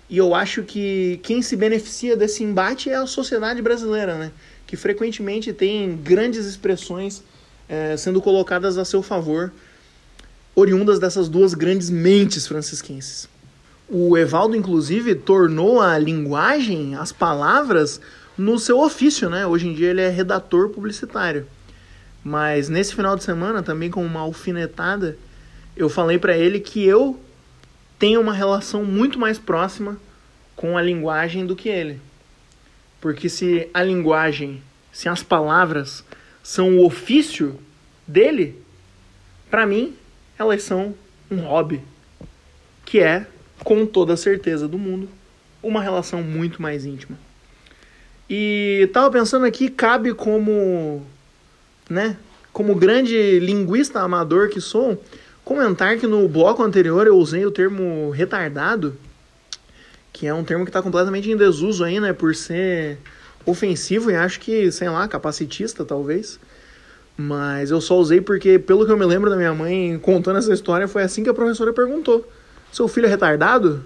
E 0.08 0.18
eu 0.18 0.34
acho 0.34 0.64
que 0.64 1.20
quem 1.22 1.40
se 1.40 1.54
beneficia 1.54 2.16
desse 2.16 2.42
embate 2.42 2.90
é 2.90 2.96
a 2.96 3.06
sociedade 3.06 3.62
brasileira, 3.62 4.16
né? 4.16 4.32
Que 4.66 4.76
frequentemente 4.76 5.52
tem 5.52 5.96
grandes 5.96 6.46
expressões 6.46 7.22
é, 7.68 7.96
sendo 7.96 8.20
colocadas 8.20 8.76
a 8.76 8.84
seu 8.84 9.02
favor, 9.02 9.52
oriundas 10.54 10.98
dessas 10.98 11.28
duas 11.28 11.54
grandes 11.54 11.90
mentes 11.90 12.46
francisquenses. 12.46 13.28
O 13.88 14.16
Evaldo, 14.16 14.54
inclusive, 14.54 15.14
tornou 15.14 15.80
a 15.80 15.98
linguagem, 15.98 16.94
as 16.94 17.10
palavras, 17.10 18.00
no 18.36 18.58
seu 18.58 18.80
ofício, 18.80 19.28
né? 19.28 19.46
Hoje 19.46 19.68
em 19.68 19.74
dia 19.74 19.90
ele 19.90 20.00
é 20.00 20.08
redator 20.08 20.70
publicitário. 20.70 21.46
Mas 22.22 22.68
nesse 22.68 22.94
final 22.94 23.16
de 23.16 23.24
semana, 23.24 23.62
também 23.62 23.90
com 23.90 24.04
uma 24.04 24.20
alfinetada, 24.20 25.16
eu 25.76 25.88
falei 25.88 26.18
para 26.18 26.36
ele 26.36 26.60
que 26.60 26.84
eu 26.84 27.18
tenho 27.98 28.20
uma 28.20 28.32
relação 28.32 28.84
muito 28.84 29.18
mais 29.18 29.38
próxima 29.38 29.98
com 30.56 30.76
a 30.76 30.82
linguagem 30.82 31.46
do 31.46 31.56
que 31.56 31.68
ele. 31.68 32.00
Porque 33.00 33.28
se 33.28 33.68
a 33.72 33.82
linguagem, 33.82 34.62
se 34.92 35.08
as 35.08 35.22
palavras 35.22 36.04
são 36.42 36.78
o 36.78 36.84
ofício 36.84 37.58
dele, 38.06 38.60
para 39.50 39.66
mim, 39.66 39.96
elas 40.40 40.62
são 40.62 40.94
um 41.30 41.36
hobby, 41.36 41.82
que 42.86 42.98
é, 42.98 43.26
com 43.62 43.84
toda 43.84 44.14
a 44.14 44.16
certeza 44.16 44.66
do 44.66 44.78
mundo, 44.78 45.06
uma 45.62 45.82
relação 45.82 46.22
muito 46.22 46.62
mais 46.62 46.86
íntima. 46.86 47.18
E 48.28 48.88
tava 48.90 49.10
pensando 49.10 49.44
aqui, 49.44 49.68
cabe 49.68 50.14
como, 50.14 51.04
né, 51.90 52.16
como 52.54 52.74
grande 52.74 53.38
linguista 53.38 54.00
amador 54.00 54.48
que 54.48 54.62
sou, 54.62 55.04
comentar 55.44 55.98
que 55.98 56.06
no 56.06 56.26
bloco 56.26 56.62
anterior 56.62 57.06
eu 57.06 57.18
usei 57.18 57.44
o 57.44 57.50
termo 57.50 58.08
retardado, 58.10 58.96
que 60.10 60.26
é 60.26 60.32
um 60.32 60.42
termo 60.42 60.64
que 60.64 60.70
está 60.70 60.80
completamente 60.80 61.30
em 61.30 61.36
desuso 61.36 61.84
aí, 61.84 62.00
né, 62.00 62.14
por 62.14 62.34
ser 62.34 62.96
ofensivo 63.44 64.10
e 64.10 64.16
acho 64.16 64.40
que, 64.40 64.72
sei 64.72 64.88
lá, 64.88 65.06
capacitista 65.06 65.84
talvez. 65.84 66.40
Mas 67.20 67.70
eu 67.70 67.82
só 67.82 67.98
usei 67.98 68.18
porque, 68.18 68.58
pelo 68.58 68.86
que 68.86 68.90
eu 68.90 68.96
me 68.96 69.04
lembro 69.04 69.28
da 69.28 69.36
minha 69.36 69.52
mãe 69.52 69.98
contando 69.98 70.38
essa 70.38 70.54
história, 70.54 70.88
foi 70.88 71.02
assim 71.02 71.22
que 71.22 71.28
a 71.28 71.34
professora 71.34 71.70
perguntou: 71.70 72.26
Seu 72.72 72.88
filho 72.88 73.06
é 73.06 73.10
retardado? 73.10 73.84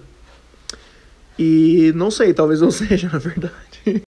E 1.37 1.91
não 1.95 2.09
sei, 2.09 2.33
talvez 2.33 2.61
eu 2.61 2.71
seja, 2.71 3.09
na 3.11 3.19
verdade. 3.19 4.03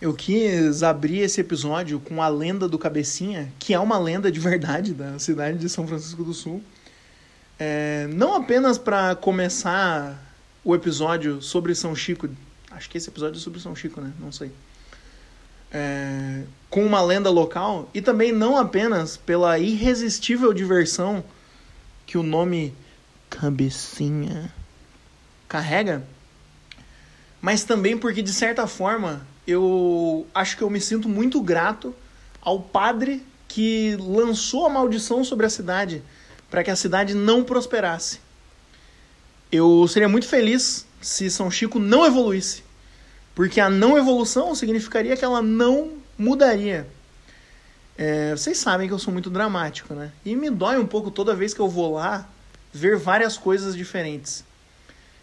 Eu 0.00 0.14
quis 0.14 0.82
abrir 0.82 1.18
esse 1.18 1.42
episódio 1.42 2.00
com 2.00 2.22
a 2.22 2.28
lenda 2.28 2.66
do 2.66 2.78
Cabecinha, 2.78 3.52
que 3.58 3.74
é 3.74 3.78
uma 3.78 3.98
lenda 3.98 4.32
de 4.32 4.40
verdade 4.40 4.94
da 4.94 5.18
cidade 5.18 5.58
de 5.58 5.68
São 5.68 5.86
Francisco 5.86 6.24
do 6.24 6.32
Sul. 6.32 6.62
É, 7.58 8.08
não 8.14 8.34
apenas 8.34 8.78
para 8.78 9.14
começar 9.14 10.18
o 10.64 10.74
episódio 10.74 11.42
sobre 11.42 11.74
São 11.74 11.94
Chico 11.94 12.26
Acho 12.70 12.88
que 12.90 12.98
esse 12.98 13.08
episódio 13.08 13.38
é 13.38 13.40
sobre 13.40 13.60
São 13.60 13.74
Chico, 13.74 14.00
né? 14.00 14.12
Não 14.18 14.30
sei. 14.30 14.52
É, 15.70 16.44
com 16.70 16.84
uma 16.84 17.02
lenda 17.02 17.30
local 17.30 17.90
e 17.92 18.00
também 18.00 18.32
não 18.32 18.56
apenas 18.56 19.16
pela 19.16 19.58
irresistível 19.58 20.52
diversão 20.52 21.22
que 22.06 22.16
o 22.16 22.22
nome 22.22 22.74
Cabecinha 23.28 24.50
carrega, 25.46 26.02
mas 27.40 27.64
também 27.64 27.98
porque 27.98 28.22
de 28.22 28.32
certa 28.32 28.66
forma 28.66 29.26
eu 29.46 30.26
acho 30.34 30.56
que 30.56 30.62
eu 30.62 30.70
me 30.70 30.80
sinto 30.80 31.08
muito 31.08 31.40
grato 31.42 31.94
ao 32.40 32.60
padre 32.60 33.22
que 33.46 33.94
lançou 34.00 34.66
a 34.66 34.70
maldição 34.70 35.22
sobre 35.22 35.44
a 35.44 35.50
cidade 35.50 36.02
para 36.50 36.64
que 36.64 36.70
a 36.70 36.76
cidade 36.76 37.14
não 37.14 37.44
prosperasse. 37.44 38.20
Eu 39.52 39.86
seria 39.88 40.08
muito 40.08 40.26
feliz 40.26 40.86
se 41.00 41.30
São 41.30 41.50
Chico 41.50 41.78
não 41.78 42.04
evoluísse. 42.04 42.62
Porque 43.34 43.60
a 43.60 43.70
não 43.70 43.96
evolução 43.96 44.54
significaria 44.54 45.16
que 45.16 45.24
ela 45.24 45.40
não 45.40 45.92
mudaria. 46.18 46.86
É, 47.96 48.30
vocês 48.30 48.58
sabem 48.58 48.86
que 48.86 48.94
eu 48.94 48.98
sou 48.98 49.12
muito 49.12 49.30
dramático, 49.30 49.94
né? 49.94 50.12
E 50.24 50.34
me 50.36 50.50
dói 50.50 50.78
um 50.78 50.86
pouco 50.86 51.10
toda 51.10 51.34
vez 51.34 51.54
que 51.54 51.60
eu 51.60 51.68
vou 51.68 51.94
lá 51.94 52.28
ver 52.72 52.96
várias 52.96 53.36
coisas 53.36 53.76
diferentes. 53.76 54.44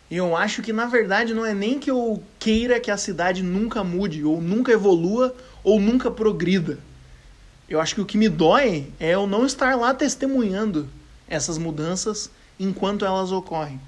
E 0.09 0.17
eu 0.17 0.35
acho 0.35 0.61
que 0.61 0.71
na 0.71 0.85
verdade 0.85 1.33
não 1.33 1.45
é 1.45 1.53
nem 1.53 1.79
que 1.79 1.89
eu 1.89 2.21
queira 2.38 2.79
que 2.79 2.91
a 2.91 2.97
cidade 2.97 3.41
nunca 3.41 3.83
mude, 3.83 4.23
ou 4.23 4.41
nunca 4.41 4.71
evolua, 4.71 5.35
ou 5.63 5.79
nunca 5.79 6.11
progrida. 6.11 6.77
Eu 7.67 7.79
acho 7.79 7.95
que 7.95 8.01
o 8.01 8.05
que 8.05 8.17
me 8.17 8.29
dói 8.29 8.91
é 8.99 9.11
eu 9.11 9.25
não 9.25 9.45
estar 9.45 9.75
lá 9.75 9.93
testemunhando 9.93 10.88
essas 11.27 11.57
mudanças 11.57 12.29
enquanto 12.59 13.03
elas 13.03 13.31
ocorrem. 13.31 13.79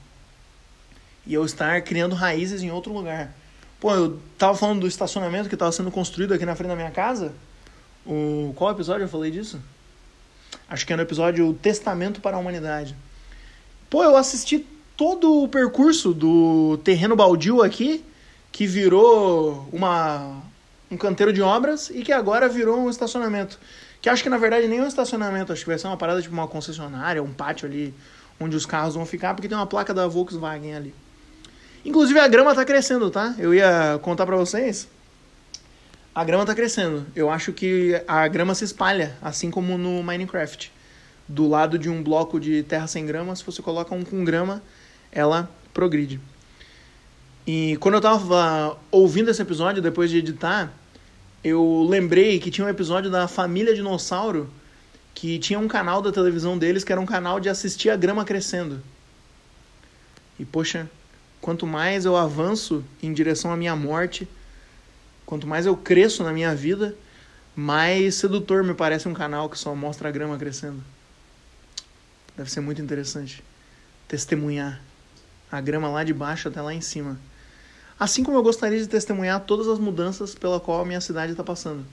E 1.27 1.33
eu 1.33 1.43
estar 1.45 1.81
criando 1.81 2.15
raízes 2.15 2.63
em 2.63 2.71
outro 2.71 2.93
lugar. 2.93 3.35
Pô, 3.79 3.93
eu 3.93 4.19
tava 4.37 4.57
falando 4.57 4.79
do 4.79 4.87
estacionamento 4.87 5.49
que 5.49 5.57
tava 5.57 5.71
sendo 5.71 5.91
construído 5.91 6.33
aqui 6.33 6.45
na 6.45 6.55
frente 6.55 6.69
da 6.69 6.75
minha 6.75 6.89
casa. 6.89 7.33
O... 8.05 8.53
Qual 8.55 8.71
episódio 8.71 9.03
eu 9.03 9.09
falei 9.09 9.29
disso? 9.29 9.59
Acho 10.69 10.85
que 10.87 10.93
é 10.93 10.95
no 10.95 11.01
episódio 11.01 11.53
Testamento 11.53 12.21
para 12.21 12.37
a 12.37 12.39
Humanidade. 12.39 12.95
Pô, 13.89 14.03
eu 14.03 14.15
assisti 14.15 14.65
todo 14.95 15.43
o 15.43 15.47
percurso 15.49 16.13
do 16.13 16.79
terreno 16.83 17.15
baldio 17.15 17.61
aqui, 17.61 18.03
que 18.51 18.65
virou 18.65 19.67
uma, 19.71 20.41
um 20.89 20.97
canteiro 20.97 21.31
de 21.33 21.41
obras 21.41 21.89
e 21.89 22.01
que 22.03 22.11
agora 22.11 22.49
virou 22.49 22.79
um 22.79 22.89
estacionamento. 22.89 23.59
Que 24.01 24.09
acho 24.09 24.23
que 24.23 24.29
na 24.29 24.37
verdade 24.37 24.67
nem 24.67 24.79
é 24.79 24.83
um 24.83 24.87
estacionamento, 24.87 25.51
acho 25.51 25.61
que 25.61 25.69
vai 25.69 25.77
ser 25.77 25.87
uma 25.87 25.97
parada 25.97 26.21
tipo 26.21 26.33
uma 26.33 26.47
concessionária, 26.47 27.21
um 27.21 27.33
pátio 27.33 27.67
ali 27.67 27.93
onde 28.39 28.55
os 28.55 28.65
carros 28.65 28.95
vão 28.95 29.05
ficar, 29.05 29.33
porque 29.33 29.47
tem 29.47 29.57
uma 29.57 29.67
placa 29.67 29.93
da 29.93 30.07
Volkswagen 30.07 30.75
ali. 30.75 30.95
Inclusive 31.87 32.19
a 32.19 32.27
grama 32.27 32.53
tá 32.53 32.65
crescendo, 32.65 33.09
tá? 33.09 33.33
Eu 33.39 33.53
ia 33.53 33.97
contar 34.01 34.25
para 34.25 34.35
vocês. 34.35 34.89
A 36.13 36.21
grama 36.21 36.45
tá 36.45 36.53
crescendo. 36.53 37.05
Eu 37.15 37.29
acho 37.29 37.53
que 37.53 37.93
a 38.05 38.27
grama 38.27 38.53
se 38.53 38.65
espalha, 38.65 39.15
assim 39.21 39.49
como 39.49 39.77
no 39.77 40.03
Minecraft. 40.03 40.69
Do 41.29 41.47
lado 41.47 41.79
de 41.79 41.89
um 41.89 42.03
bloco 42.03 42.41
de 42.41 42.61
terra 42.63 42.87
sem 42.87 43.05
grama, 43.05 43.33
se 43.37 43.43
você 43.45 43.61
coloca 43.61 43.95
um 43.95 44.03
com 44.03 44.25
grama, 44.25 44.61
ela 45.13 45.49
progride. 45.73 46.19
E 47.47 47.77
quando 47.79 47.95
eu 47.95 48.01
tava 48.01 48.77
ouvindo 48.91 49.31
esse 49.31 49.41
episódio, 49.41 49.81
depois 49.81 50.09
de 50.09 50.17
editar, 50.17 50.73
eu 51.41 51.87
lembrei 51.89 52.37
que 52.37 52.51
tinha 52.51 52.67
um 52.67 52.69
episódio 52.69 53.09
da 53.09 53.29
Família 53.29 53.73
Dinossauro 53.73 54.51
que 55.15 55.39
tinha 55.39 55.57
um 55.57 55.69
canal 55.69 56.01
da 56.01 56.11
televisão 56.11 56.57
deles 56.57 56.83
que 56.83 56.91
era 56.91 56.99
um 56.99 57.05
canal 57.05 57.39
de 57.39 57.47
assistir 57.47 57.89
a 57.89 57.95
grama 57.95 58.25
crescendo. 58.25 58.83
E 60.37 60.43
poxa, 60.43 60.89
quanto 61.41 61.65
mais 61.65 62.05
eu 62.05 62.15
avanço 62.15 62.83
em 63.01 63.13
direção 63.13 63.51
à 63.51 63.57
minha 63.57 63.75
morte, 63.75 64.27
quanto 65.25 65.47
mais 65.47 65.65
eu 65.65 65.75
cresço 65.75 66.23
na 66.23 66.33
minha 66.33 66.55
vida, 66.55 66.95
mais 67.55 68.15
sedutor 68.15 68.63
me 68.63 68.73
parece 68.73 69.07
um 69.07 69.13
canal 69.13 69.49
que 69.49 69.57
só 69.57 69.75
mostra 69.75 70.09
a 70.09 70.11
grama 70.11 70.37
crescendo. 70.37 70.83
Deve 72.35 72.51
ser 72.51 72.59
muito 72.59 72.81
interessante 72.81 73.43
testemunhar 74.07 74.79
a 75.51 75.59
grama 75.59 75.89
lá 75.89 76.03
de 76.03 76.13
baixo 76.13 76.47
até 76.47 76.61
lá 76.61 76.73
em 76.73 76.81
cima. 76.81 77.19
Assim 77.99 78.23
como 78.23 78.37
eu 78.37 78.43
gostaria 78.43 78.79
de 78.79 78.87
testemunhar 78.87 79.39
todas 79.41 79.67
as 79.67 79.79
mudanças 79.79 80.35
pela 80.35 80.59
qual 80.59 80.81
a 80.81 80.85
minha 80.85 81.01
cidade 81.01 81.31
está 81.31 81.43
passando. 81.43 81.83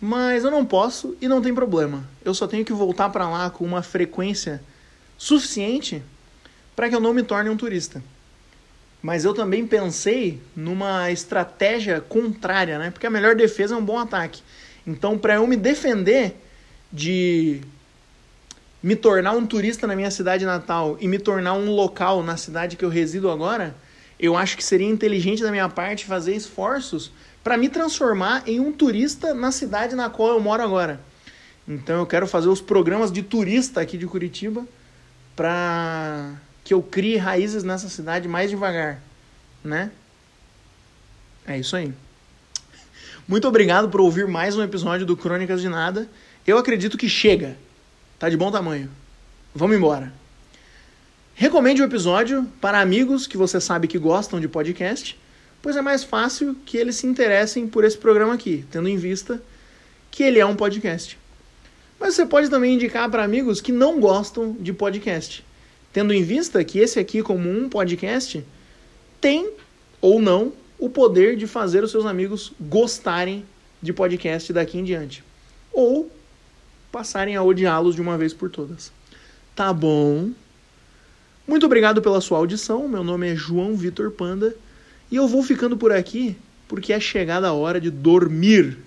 Mas 0.00 0.44
eu 0.44 0.50
não 0.50 0.64
posso 0.64 1.16
e 1.20 1.28
não 1.28 1.42
tem 1.42 1.54
problema. 1.54 2.08
Eu 2.24 2.34
só 2.34 2.46
tenho 2.46 2.64
que 2.64 2.72
voltar 2.72 3.10
para 3.10 3.28
lá 3.28 3.50
com 3.50 3.64
uma 3.64 3.82
frequência 3.82 4.62
suficiente 5.18 6.02
para 6.74 6.88
que 6.88 6.94
eu 6.94 7.00
não 7.00 7.12
me 7.12 7.22
torne 7.22 7.50
um 7.50 7.56
turista 7.56 8.02
mas 9.04 9.22
eu 9.26 9.34
também 9.34 9.66
pensei 9.66 10.40
numa 10.56 11.10
estratégia 11.10 12.00
contrária, 12.00 12.78
né? 12.78 12.90
Porque 12.90 13.06
a 13.06 13.10
melhor 13.10 13.36
defesa 13.36 13.74
é 13.74 13.76
um 13.76 13.84
bom 13.84 13.98
ataque. 13.98 14.40
Então, 14.86 15.18
para 15.18 15.34
eu 15.34 15.46
me 15.46 15.58
defender 15.58 16.34
de 16.90 17.60
me 18.82 18.96
tornar 18.96 19.32
um 19.32 19.44
turista 19.44 19.86
na 19.86 19.94
minha 19.94 20.10
cidade 20.10 20.46
natal 20.46 20.96
e 20.98 21.06
me 21.06 21.18
tornar 21.18 21.52
um 21.52 21.70
local 21.70 22.22
na 22.22 22.38
cidade 22.38 22.76
que 22.76 22.84
eu 22.84 22.88
resido 22.88 23.30
agora, 23.30 23.76
eu 24.18 24.38
acho 24.38 24.56
que 24.56 24.64
seria 24.64 24.88
inteligente 24.88 25.42
da 25.42 25.50
minha 25.50 25.68
parte 25.68 26.06
fazer 26.06 26.34
esforços 26.34 27.12
para 27.42 27.58
me 27.58 27.68
transformar 27.68 28.42
em 28.46 28.58
um 28.58 28.72
turista 28.72 29.34
na 29.34 29.52
cidade 29.52 29.94
na 29.94 30.08
qual 30.08 30.30
eu 30.30 30.40
moro 30.40 30.62
agora. 30.62 30.98
Então 31.68 31.98
eu 31.98 32.06
quero 32.06 32.26
fazer 32.26 32.48
os 32.48 32.62
programas 32.62 33.12
de 33.12 33.22
turista 33.22 33.82
aqui 33.82 33.98
de 33.98 34.06
Curitiba 34.06 34.66
para 35.36 36.40
que 36.64 36.72
eu 36.72 36.82
crie 36.82 37.18
raízes 37.18 37.62
nessa 37.62 37.90
cidade 37.90 38.26
mais 38.26 38.48
devagar, 38.48 38.98
né? 39.62 39.90
É 41.46 41.58
isso 41.58 41.76
aí. 41.76 41.92
Muito 43.28 43.46
obrigado 43.46 43.90
por 43.90 44.00
ouvir 44.00 44.26
mais 44.26 44.56
um 44.56 44.62
episódio 44.62 45.04
do 45.04 45.14
Crônicas 45.14 45.60
de 45.60 45.68
Nada. 45.68 46.08
Eu 46.46 46.56
acredito 46.56 46.96
que 46.96 47.08
chega. 47.08 47.56
Tá 48.18 48.30
de 48.30 48.36
bom 48.36 48.50
tamanho. 48.50 48.90
Vamos 49.54 49.76
embora. 49.76 50.10
Recomende 51.34 51.82
o 51.82 51.84
episódio 51.84 52.50
para 52.62 52.80
amigos 52.80 53.26
que 53.26 53.36
você 53.36 53.60
sabe 53.60 53.86
que 53.86 53.98
gostam 53.98 54.40
de 54.40 54.48
podcast, 54.48 55.18
pois 55.60 55.76
é 55.76 55.82
mais 55.82 56.02
fácil 56.02 56.56
que 56.64 56.78
eles 56.78 56.96
se 56.96 57.06
interessem 57.06 57.68
por 57.68 57.84
esse 57.84 57.98
programa 57.98 58.32
aqui, 58.32 58.64
tendo 58.70 58.88
em 58.88 58.96
vista 58.96 59.42
que 60.10 60.22
ele 60.22 60.38
é 60.38 60.46
um 60.46 60.56
podcast. 60.56 61.18
Mas 62.00 62.14
você 62.14 62.24
pode 62.24 62.48
também 62.48 62.74
indicar 62.74 63.10
para 63.10 63.24
amigos 63.24 63.60
que 63.60 63.72
não 63.72 64.00
gostam 64.00 64.56
de 64.58 64.72
podcast 64.72 65.44
tendo 65.94 66.12
em 66.12 66.24
vista 66.24 66.62
que 66.64 66.80
esse 66.80 66.98
aqui, 66.98 67.22
como 67.22 67.48
um 67.48 67.68
podcast, 67.68 68.44
tem 69.20 69.48
ou 70.00 70.20
não 70.20 70.52
o 70.76 70.90
poder 70.90 71.36
de 71.36 71.46
fazer 71.46 71.84
os 71.84 71.92
seus 71.92 72.04
amigos 72.04 72.52
gostarem 72.60 73.46
de 73.80 73.92
podcast 73.92 74.52
daqui 74.52 74.76
em 74.76 74.82
diante. 74.82 75.22
Ou 75.72 76.10
passarem 76.90 77.36
a 77.36 77.44
odiá-los 77.44 77.94
de 77.94 78.02
uma 78.02 78.18
vez 78.18 78.34
por 78.34 78.50
todas. 78.50 78.90
Tá 79.54 79.72
bom. 79.72 80.32
Muito 81.46 81.64
obrigado 81.64 82.02
pela 82.02 82.20
sua 82.20 82.38
audição. 82.38 82.88
Meu 82.88 83.04
nome 83.04 83.32
é 83.32 83.36
João 83.36 83.76
Vitor 83.76 84.10
Panda 84.10 84.56
e 85.12 85.16
eu 85.16 85.28
vou 85.28 85.44
ficando 85.44 85.76
por 85.76 85.92
aqui 85.92 86.36
porque 86.66 86.92
é 86.92 86.98
chegada 86.98 87.46
a 87.46 87.52
hora 87.52 87.80
de 87.80 87.92
dormir. 87.92 88.78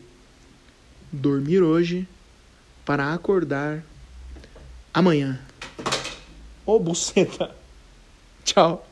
Dormir 1.09 1.63
hoje 1.63 2.05
para 2.83 3.13
acordar 3.13 3.81
amanhã. 4.93 5.39
Ô, 6.67 6.77
buceta. 6.79 7.55
Tchau. 8.45 8.86